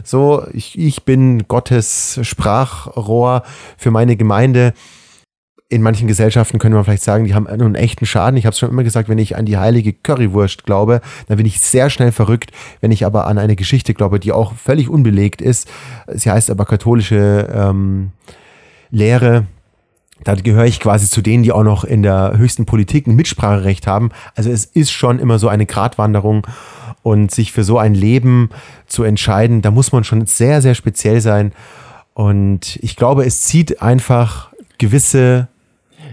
[0.04, 3.44] So, ich, ich bin Gottes Sprachrohr
[3.78, 4.74] für meine Gemeinde
[5.74, 8.38] in manchen Gesellschaften könnte man vielleicht sagen, die haben einen echten Schaden.
[8.38, 11.48] Ich habe es schon immer gesagt, wenn ich an die heilige Currywurst glaube, dann bin
[11.48, 12.52] ich sehr schnell verrückt.
[12.80, 15.68] Wenn ich aber an eine Geschichte glaube, die auch völlig unbelegt ist,
[16.08, 18.12] sie heißt aber katholische ähm,
[18.92, 19.48] Lehre,
[20.24, 23.88] da gehöre ich quasi zu denen, die auch noch in der höchsten Politik ein Mitspracherecht
[23.88, 24.12] haben.
[24.36, 26.46] Also es ist schon immer so eine Gratwanderung
[27.04, 28.50] und sich für so ein Leben
[28.88, 31.52] zu entscheiden, da muss man schon sehr, sehr speziell sein.
[32.14, 35.50] Und ich glaube, es zieht einfach gewisse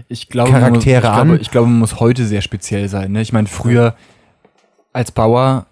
[0.07, 1.27] ich glaube, Charaktere muss, ich an.
[1.27, 3.13] Glaube, ich glaube, man muss heute sehr speziell sein.
[3.13, 3.21] Ne?
[3.21, 3.95] Ich meine, früher
[4.93, 5.65] als Bauer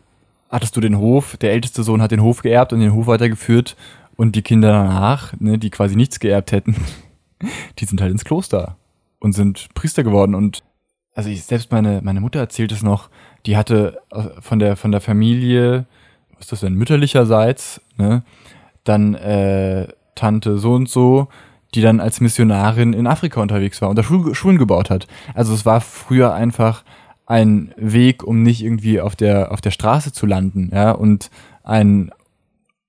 [0.50, 3.76] hattest du den Hof, der älteste Sohn hat den Hof geerbt und den Hof weitergeführt
[4.16, 6.76] und die Kinder danach, ne, die quasi nichts geerbt hätten,
[7.80, 8.78] die sind halt ins Kloster
[9.20, 10.64] und sind Priester geworden und
[11.14, 13.10] also ich, selbst meine, meine Mutter erzählt es noch,
[13.46, 15.86] die hatte äh, von der, von der Familie,
[16.34, 18.24] was ist das denn, mütterlicherseits, ne,
[18.84, 21.28] dann äh, Tante so und so,
[21.76, 25.08] die dann als Missionarin in Afrika unterwegs war und da Schulen gebaut hat.
[25.36, 26.84] Also es war früher einfach
[27.26, 31.30] ein Weg, um nicht irgendwie auf der, auf der Straße zu landen, ja, und
[31.64, 32.12] ein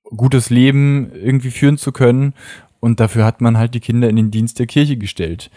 [0.05, 2.35] gutes Leben irgendwie führen zu können.
[2.81, 5.51] Und dafür hat man halt die Kinder in den Dienst der Kirche gestellt.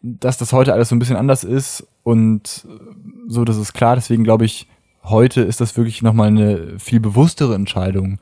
[0.00, 2.66] Dass das heute alles so ein bisschen anders ist und
[3.26, 3.96] so, das ist klar.
[3.96, 4.68] Deswegen glaube ich,
[5.04, 8.18] heute ist das wirklich nochmal eine viel bewusstere Entscheidung,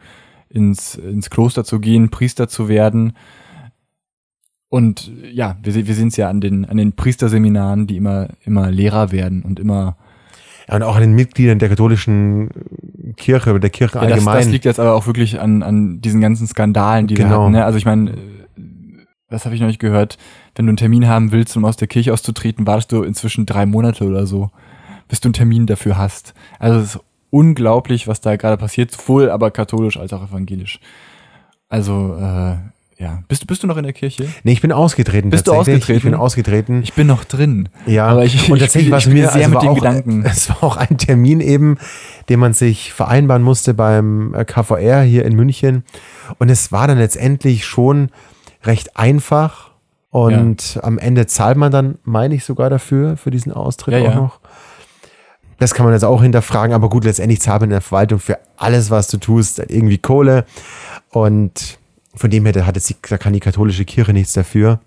[0.48, 3.12] ins, ins Kloster zu gehen, Priester zu werden
[4.68, 8.70] und ja, wir, wir sehen es ja an den, an den Priesterseminaren, die immer, immer
[8.70, 9.96] Lehrer werden und immer.
[10.68, 12.50] Ja, und auch an den Mitgliedern der katholischen
[13.16, 14.36] Kirche, der Kirche ja, allgemein.
[14.36, 17.28] Das, das liegt jetzt aber auch wirklich an, an diesen ganzen Skandalen, die genau.
[17.28, 17.52] wir hatten.
[17.52, 17.64] Ne?
[17.64, 18.14] Also ich meine,
[19.28, 20.18] was habe ich noch nicht gehört?
[20.54, 23.66] Wenn du einen Termin haben willst, um aus der Kirche auszutreten, wartest du inzwischen drei
[23.66, 24.50] Monate oder so,
[25.08, 26.34] bis du einen Termin dafür hast.
[26.58, 27.00] Also es ist
[27.30, 30.80] unglaublich, was da gerade passiert, sowohl aber katholisch als auch evangelisch.
[31.68, 32.56] Also äh,
[32.98, 33.22] ja.
[33.28, 34.26] Bist, bist du noch in der Kirche?
[34.42, 35.28] Nee, ich bin ausgetreten.
[35.28, 35.98] Bist du ausgetreten?
[35.98, 36.82] Ich bin ausgetreten.
[36.82, 37.68] Ich bin noch drin.
[37.84, 40.24] Ja, aber ich, und tatsächlich war es mir sehr also mit dem Gedanken.
[40.26, 41.76] Es war auch ein Termin eben,
[42.30, 45.84] den man sich vereinbaren musste beim äh, KVR hier in München.
[46.38, 48.10] Und es war dann letztendlich schon
[48.66, 49.70] recht einfach.
[50.10, 50.84] Und ja.
[50.84, 54.14] am Ende zahlt man dann, meine ich sogar dafür, für diesen Austritt ja, auch ja.
[54.14, 54.40] noch.
[55.58, 58.38] Das kann man jetzt auch hinterfragen, aber gut, letztendlich zahlt man in der Verwaltung für
[58.56, 60.44] alles, was du tust, irgendwie Kohle.
[61.10, 61.78] Und
[62.14, 64.80] von dem her, da, hat es, da kann die katholische Kirche nichts dafür.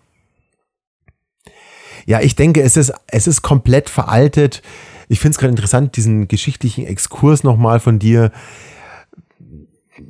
[2.05, 4.61] Ja, ich denke, es ist, es ist komplett veraltet.
[5.09, 8.31] Ich finde es gerade interessant, diesen geschichtlichen Exkurs nochmal von dir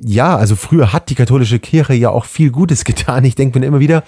[0.02, 3.24] ja, also früher hat die katholische Kirche ja auch viel Gutes getan.
[3.24, 4.04] Ich denke mir immer wieder,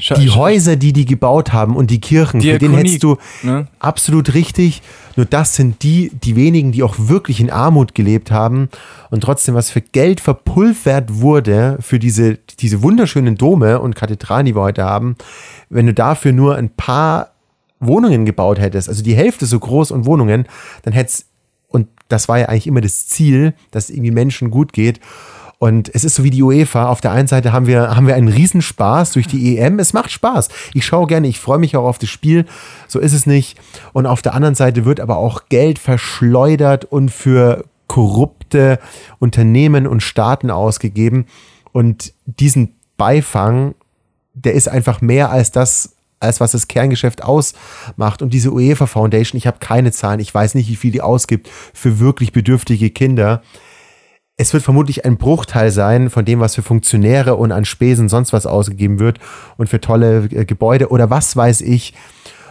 [0.00, 3.16] Sch die Häuser, die die gebaut haben und die Kirchen, Diakonie, für den hättest du
[3.42, 3.68] ne?
[3.78, 4.82] absolut richtig.
[5.16, 8.68] Nur das sind die, die wenigen, die auch wirklich in Armut gelebt haben
[9.10, 14.54] und trotzdem was für Geld verpulvert wurde für diese, diese wunderschönen Dome und Kathedralen, die
[14.54, 15.16] wir heute haben.
[15.70, 17.32] Wenn du dafür nur ein paar
[17.80, 20.46] Wohnungen gebaut hättest, also die Hälfte so groß und Wohnungen,
[20.82, 21.27] dann hättest
[21.68, 25.00] und das war ja eigentlich immer das Ziel, dass irgendwie Menschen gut geht.
[25.58, 26.88] Und es ist so wie die UEFA.
[26.88, 29.80] Auf der einen Seite haben wir, haben wir einen Riesenspaß durch die EM.
[29.80, 30.48] Es macht Spaß.
[30.72, 32.46] Ich schaue gerne, ich freue mich auch auf das Spiel.
[32.86, 33.58] So ist es nicht.
[33.92, 38.78] Und auf der anderen Seite wird aber auch Geld verschleudert und für korrupte
[39.18, 41.26] Unternehmen und Staaten ausgegeben.
[41.72, 43.74] Und diesen Beifang,
[44.34, 48.22] der ist einfach mehr als das, als was das Kerngeschäft ausmacht.
[48.22, 51.48] Und diese UEFA Foundation, ich habe keine Zahlen, ich weiß nicht, wie viel die ausgibt
[51.74, 53.42] für wirklich bedürftige Kinder.
[54.40, 58.32] es wird vermutlich ein Bruchteil sein von dem, was für Funktionäre und an Spesen sonst
[58.32, 59.18] was ausgegeben wird
[59.56, 61.92] und für tolle äh, Gebäude oder was weiß ich.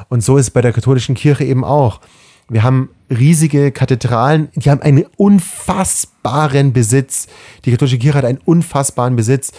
[0.09, 2.01] Und so ist es bei der katholischen Kirche eben auch.
[2.49, 7.27] Wir haben riesige Kathedralen, die haben einen unfassbaren Besitz.
[7.65, 9.51] Die katholische Kirche hat einen unfassbaren Besitz.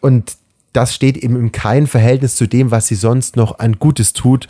[0.00, 0.36] Und
[0.74, 4.48] das steht eben im kein Verhältnis zu dem, was sie sonst noch an Gutes tut.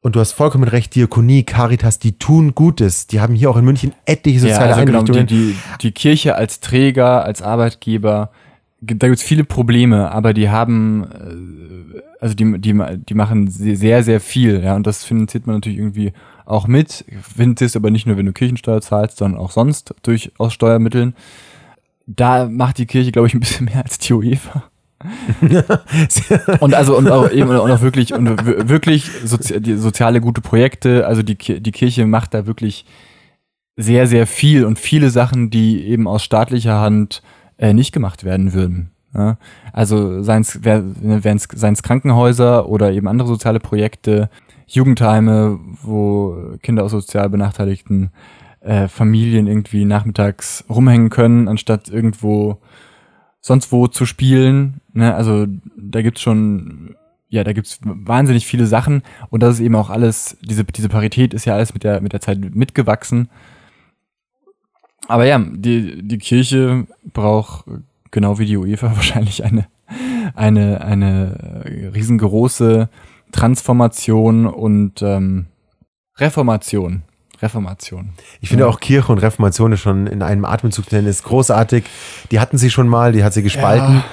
[0.00, 3.06] Und du hast vollkommen recht, Diakonie, Caritas, die tun Gutes.
[3.06, 5.26] Die haben hier auch in München etliche soziale ja, also genau, Einrichtungen.
[5.26, 8.30] die, die, die Kirche als Träger, als Arbeitgeber,
[8.80, 14.02] da gibt es viele Probleme, aber die haben, äh, also die, die, die machen sehr,
[14.04, 16.12] sehr viel, ja, und das finanziert man natürlich irgendwie
[16.46, 17.04] auch mit.
[17.22, 21.14] Finanzierst aber nicht nur, wenn du Kirchensteuer zahlst, sondern auch sonst durch aus Steuermitteln.
[22.06, 24.64] Da macht die Kirche, glaube ich, ein bisschen mehr als die UEFA.
[26.60, 31.06] und also und auch eben und auch wirklich und wirklich sozi die soziale gute Projekte,
[31.06, 32.84] also die die Kirche macht da wirklich
[33.76, 37.22] sehr sehr viel und viele Sachen, die eben aus staatlicher Hand
[37.58, 38.90] äh, nicht gemacht werden würden.
[39.14, 39.38] Ja?
[39.72, 44.30] Also seien es Krankenhäuser oder eben andere soziale Projekte,
[44.66, 48.10] Jugendheime, wo Kinder aus sozial benachteiligten
[48.60, 52.58] äh, Familien irgendwie nachmittags rumhängen können, anstatt irgendwo
[53.40, 54.80] sonst wo zu spielen.
[54.92, 55.14] Ne?
[55.14, 56.96] Also da gibt's schon,
[57.28, 61.34] ja, da gibt's wahnsinnig viele Sachen und das ist eben auch alles, diese, diese Parität
[61.34, 63.28] ist ja alles mit der, mit der Zeit mitgewachsen.
[65.06, 67.64] Aber ja, die, die Kirche braucht
[68.10, 69.66] genau wie die UEFA wahrscheinlich eine,
[70.34, 71.64] eine, eine
[71.94, 72.88] riesengroße
[73.32, 75.46] Transformation und ähm,
[76.16, 77.02] Reformation.
[77.40, 78.10] Reformation.
[78.40, 78.70] Ich finde ja.
[78.70, 81.84] auch Kirche und Reformation ist schon in einem Atemzug zu nennen, ist großartig.
[82.30, 83.96] Die hatten sie schon mal, die hat sie gespalten.
[83.96, 84.04] Ja.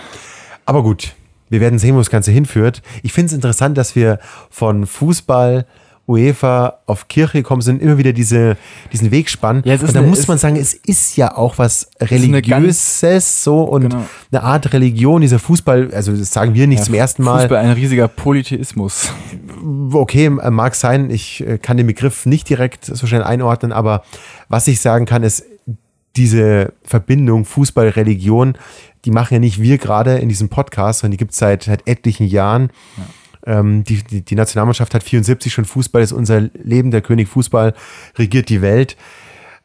[0.66, 1.14] Aber gut,
[1.50, 2.82] wir werden sehen, wo das Ganze hinführt.
[3.04, 4.20] Ich finde es interessant, dass wir
[4.50, 5.66] von Fußball,
[6.08, 8.58] UEFA auf Kirche gekommen sind, immer wieder diese,
[8.92, 9.64] diesen Weg spannen.
[9.66, 13.90] Ja, und da eine, muss man sagen, es ist ja auch was Religiöses so und
[13.90, 14.06] genau.
[14.32, 17.42] eine Art Religion, dieser Fußball, also das sagen wir nicht ja, zum ersten Mal.
[17.42, 19.10] Fußball ein riesiger Polytheismus.
[19.92, 24.04] Okay, mag sein, ich äh, kann den Begriff nicht direkt so schnell einordnen, aber
[24.48, 25.44] was ich sagen kann, ist,
[26.16, 28.58] diese Verbindung Fußball-Religion,
[29.04, 31.88] die machen ja nicht wir gerade in diesem Podcast, sondern die gibt es seit, seit
[31.88, 32.70] etlichen Jahren.
[32.98, 33.04] Ja.
[33.46, 37.74] Ähm, die, die, die Nationalmannschaft hat 74 schon Fußball, ist unser Leben, der König Fußball
[38.18, 38.98] regiert die Welt.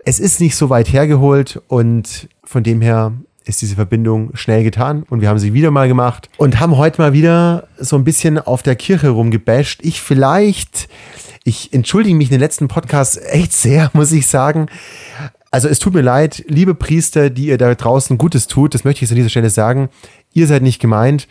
[0.05, 3.13] Es ist nicht so weit hergeholt und von dem her
[3.45, 7.01] ist diese Verbindung schnell getan und wir haben sie wieder mal gemacht und haben heute
[7.01, 9.81] mal wieder so ein bisschen auf der Kirche rumgebasht.
[9.83, 10.89] Ich vielleicht,
[11.45, 14.67] ich entschuldige mich in den letzten Podcasts echt sehr, muss ich sagen.
[15.51, 18.99] Also es tut mir leid, liebe Priester, die ihr da draußen Gutes tut, das möchte
[18.99, 19.89] ich jetzt an dieser Stelle sagen.
[20.33, 21.27] Ihr seid nicht gemeint.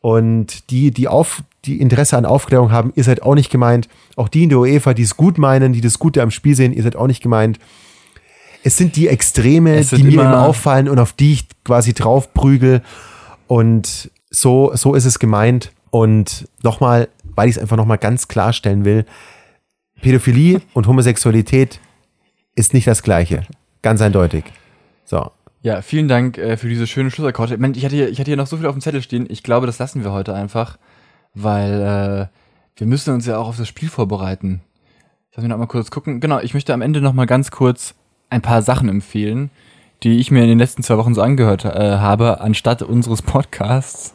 [0.00, 3.88] Und die, die auf, die Interesse an Aufklärung haben, ihr seid auch nicht gemeint.
[4.16, 6.72] Auch die in der UEFA, die es gut meinen, die das Gute am Spiel sehen,
[6.72, 7.58] ihr seid auch nicht gemeint.
[8.64, 12.82] Es sind die Extreme, die mir immer auffallen und auf die ich quasi draufprügel.
[13.46, 15.72] Und so, so ist es gemeint.
[15.90, 19.04] Und nochmal, weil ich es einfach nochmal ganz klarstellen will,
[20.00, 21.80] Pädophilie und Homosexualität
[22.54, 23.42] ist nicht das Gleiche.
[23.82, 24.44] Ganz eindeutig.
[25.04, 25.30] So.
[25.62, 27.54] Ja, vielen Dank äh, für diese schöne Schlussakkorde.
[27.74, 29.26] Ich hatte, hier, ich hatte hier noch so viel auf dem Zettel stehen.
[29.28, 30.76] Ich glaube, das lassen wir heute einfach,
[31.34, 32.26] weil äh,
[32.76, 34.60] wir müssen uns ja auch auf das Spiel vorbereiten.
[35.34, 36.20] Lass mich noch mal kurz gucken.
[36.20, 37.94] Genau, ich möchte am Ende noch mal ganz kurz
[38.28, 39.50] ein paar Sachen empfehlen,
[40.02, 44.14] die ich mir in den letzten zwei Wochen so angehört äh, habe, anstatt unseres Podcasts.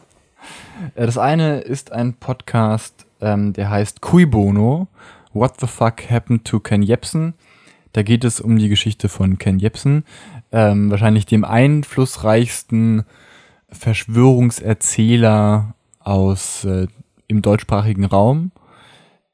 [0.94, 4.88] Äh, das eine ist ein Podcast, ähm, der heißt Cui Bono.
[5.32, 7.34] What the fuck happened to Ken Jebsen?
[7.92, 10.04] Da geht es um die Geschichte von Ken Jebsen,
[10.52, 13.04] ähm, wahrscheinlich dem einflussreichsten
[13.70, 16.86] Verschwörungserzähler aus äh,
[17.28, 18.50] im deutschsprachigen Raum,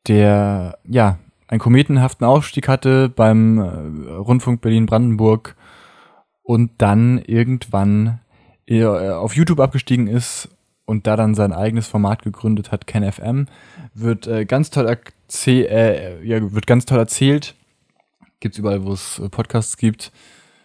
[0.07, 1.19] der ja
[1.49, 5.57] einen kometenhaften Aufstieg hatte beim äh, Rundfunk Berlin-Brandenburg
[6.43, 8.21] und dann irgendwann
[8.67, 10.49] äh, auf YouTube abgestiegen ist
[10.85, 13.47] und da dann sein eigenes Format gegründet hat, KenFM,
[13.95, 17.55] wird äh, ganz toll erzäh äh, ja, wird ganz toll erzählt.
[18.41, 20.13] Gibt's überall, wo es Podcasts gibt.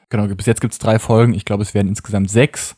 [0.09, 1.33] Genau, bis jetzt gibt es drei Folgen.
[1.33, 2.75] Ich glaube, es werden insgesamt sechs.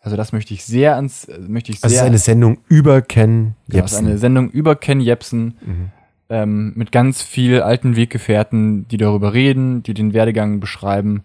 [0.00, 1.84] Also das möchte ich sehr ans, äh, möchte ich sehr.
[1.84, 3.76] Also es ist eine Sendung über Ken Jebsen.
[3.76, 5.90] Ja, es ist eine Sendung über Ken Jebsen mhm.
[6.30, 11.22] ähm, mit ganz viel alten Weggefährten, die darüber reden, die den Werdegang beschreiben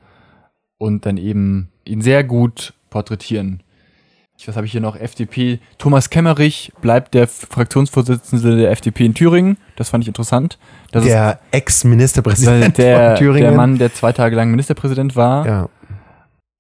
[0.78, 3.62] und dann eben ihn sehr gut porträtieren.
[4.46, 4.96] Was habe ich hier noch?
[4.96, 5.60] FDP.
[5.80, 9.58] Thomas Kemmerich bleibt der Fraktionsvorsitzende der FDP in Thüringen.
[9.76, 10.60] Das fand ich interessant.
[10.92, 13.50] Das der Ex-Ministerpräsident von Thüringen.
[13.50, 15.48] Der Mann, der zwei Tage lang Ministerpräsident war.
[15.48, 15.70] Ja.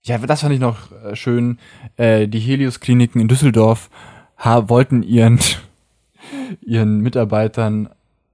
[0.06, 1.58] Ja, das fand ich noch äh, schön.
[1.98, 3.90] Äh, die Helios-Kliniken in Düsseldorf
[4.38, 5.40] wollten ihren,
[6.62, 7.90] ihren Mitarbeitern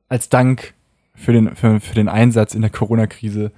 [0.09, 0.73] als Dank
[1.15, 3.51] für den, für, für den Einsatz in der Corona-Krise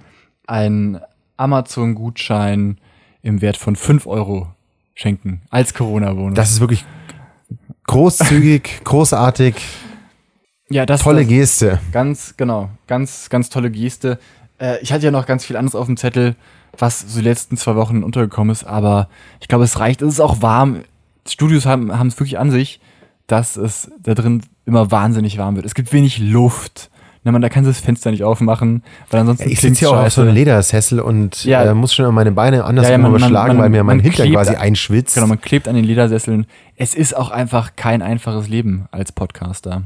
[0.46, 1.00] ein
[1.36, 2.78] Amazon-Gutschein
[3.22, 4.48] im Wert von 5 Euro
[4.94, 6.36] schenken als Corona-Bonus.
[6.36, 6.84] Das ist wirklich
[7.86, 9.56] großzügig, großartig,
[10.70, 11.80] ja, das tolle das, Geste.
[11.92, 14.18] Ganz, genau, ganz, ganz tolle Geste.
[14.58, 16.36] Äh, ich hatte ja noch ganz viel anderes auf dem Zettel,
[16.78, 19.08] was so die letzten zwei Wochen untergekommen ist, aber
[19.40, 20.02] ich glaube, es reicht.
[20.02, 20.80] Es ist auch warm.
[21.26, 22.80] Studios haben, es wirklich an sich,
[23.26, 25.64] dass es da drin immer wahnsinnig warm wird.
[25.66, 26.90] Es gibt wenig Luft.
[27.26, 29.96] Na, man, da kann das Fenster nicht aufmachen, weil ansonsten Ja, ich sitze ja auch
[30.04, 31.64] auf so einem Ledersessel und Ja.
[31.64, 35.14] äh, muss schon meine Beine anders Ja, überschlagen, weil mir mein Hintern quasi einschwitzt.
[35.14, 36.46] Genau, man klebt an den Ledersesseln.
[36.76, 39.84] Es ist auch einfach kein einfaches Leben als Podcaster.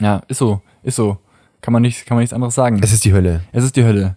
[0.00, 1.18] Ja, ist so, ist so.
[1.60, 2.80] Kann man, nicht, kann man nichts anderes sagen.
[2.82, 3.42] es ist die Hölle.
[3.52, 4.16] Es ist die Hölle.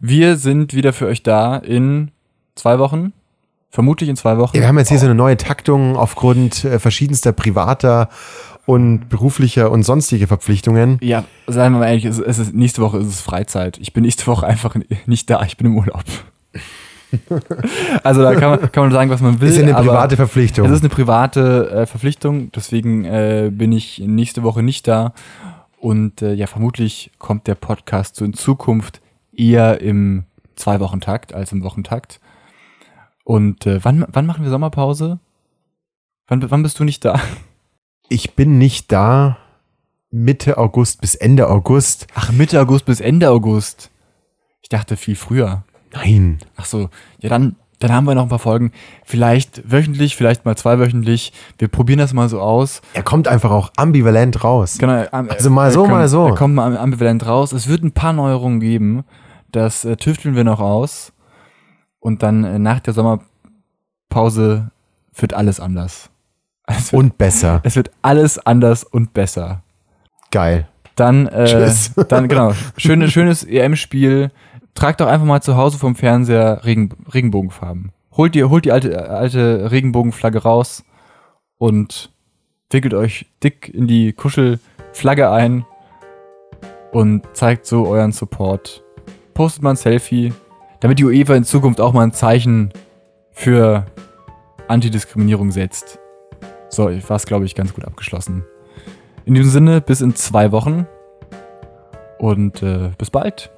[0.00, 2.10] Wir sind wieder für euch da in
[2.54, 3.12] zwei Wochen.
[3.70, 4.56] Vermutlich in zwei Wochen.
[4.56, 8.08] Ja, wir haben jetzt hier so eine neue Taktung aufgrund äh, verschiedenster privater
[8.64, 10.98] und beruflicher und sonstiger Verpflichtungen.
[11.02, 13.78] Ja, seien wir mal ehrlich, es, es ist, nächste Woche ist es Freizeit.
[13.78, 14.74] Ich bin nächste Woche einfach
[15.06, 16.04] nicht da, ich bin im Urlaub.
[18.02, 19.48] also da kann man, kann man sagen, was man will.
[19.48, 20.66] Ist ja eine private Verpflichtung.
[20.66, 25.12] Es ist eine private äh, Verpflichtung, deswegen äh, bin ich nächste Woche nicht da.
[25.80, 29.00] Und äh, ja, vermutlich kommt der Podcast so in Zukunft
[29.38, 30.24] eher im
[30.56, 32.20] Zwei-Wochen-Takt als im Wochentakt.
[33.24, 35.20] Und äh, wann, wann machen wir Sommerpause?
[36.26, 37.20] Wann, wann bist du nicht da?
[38.08, 39.38] ich bin nicht da
[40.10, 42.06] Mitte August bis Ende August.
[42.14, 43.90] Ach, Mitte August bis Ende August.
[44.62, 45.64] Ich dachte viel früher.
[45.92, 46.38] Nein.
[46.56, 46.88] Ach so,
[47.20, 48.72] ja dann, dann haben wir noch ein paar Folgen.
[49.04, 51.32] Vielleicht wöchentlich, vielleicht mal zweiwöchentlich.
[51.58, 52.80] Wir probieren das mal so aus.
[52.94, 54.78] Er kommt einfach auch ambivalent raus.
[54.78, 56.26] Genau, Also mal so, kommt, mal so.
[56.26, 57.52] Er kommt mal ambivalent raus.
[57.52, 59.04] Es wird ein paar Neuerungen geben.
[59.50, 61.12] Das äh, tüfteln wir noch aus.
[62.00, 64.70] Und dann äh, nach der Sommerpause
[65.14, 66.10] wird alles anders.
[66.66, 67.60] Wird, Und besser.
[67.64, 69.62] es wird alles anders und besser.
[70.30, 70.68] Geil.
[70.96, 71.92] Dann, äh, Tschüss.
[72.08, 74.30] dann genau, schöne, schönes EM-Spiel.
[74.74, 77.92] Tragt doch einfach mal zu Hause vom Fernseher Regen, Regenbogenfarben.
[78.16, 80.84] Holt die, holt die alte, alte Regenbogenflagge raus
[81.56, 82.10] und
[82.70, 85.64] wickelt euch dick in die Kuschelflagge ein
[86.92, 88.82] und zeigt so euren Support.
[89.38, 90.32] Postet mal ein Selfie,
[90.80, 92.72] damit die UEFA in Zukunft auch mal ein Zeichen
[93.30, 93.86] für
[94.66, 96.00] Antidiskriminierung setzt.
[96.70, 98.42] So, ich war es, glaube ich, ganz gut abgeschlossen.
[99.26, 100.88] In diesem Sinne, bis in zwei Wochen.
[102.18, 103.52] Und äh, bis bald.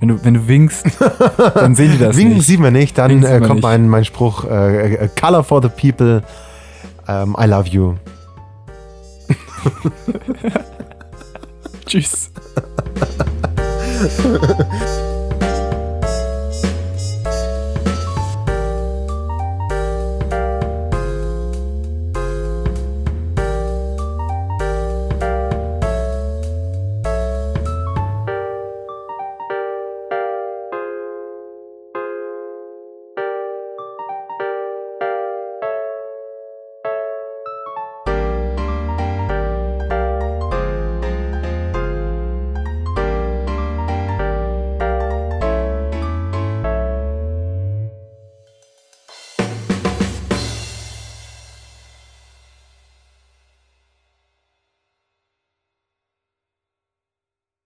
[0.00, 0.84] Wenn du, wenn du winkst,
[1.54, 2.46] dann sehen die das Winken nicht.
[2.46, 3.62] sieht man nicht, dann äh, kommt nicht.
[3.62, 6.22] Mein, mein Spruch, äh, äh, Color for the people,
[7.08, 7.94] ähm, I love you.
[11.86, 12.30] Tschüss.
[13.98, 15.17] ハハハハ。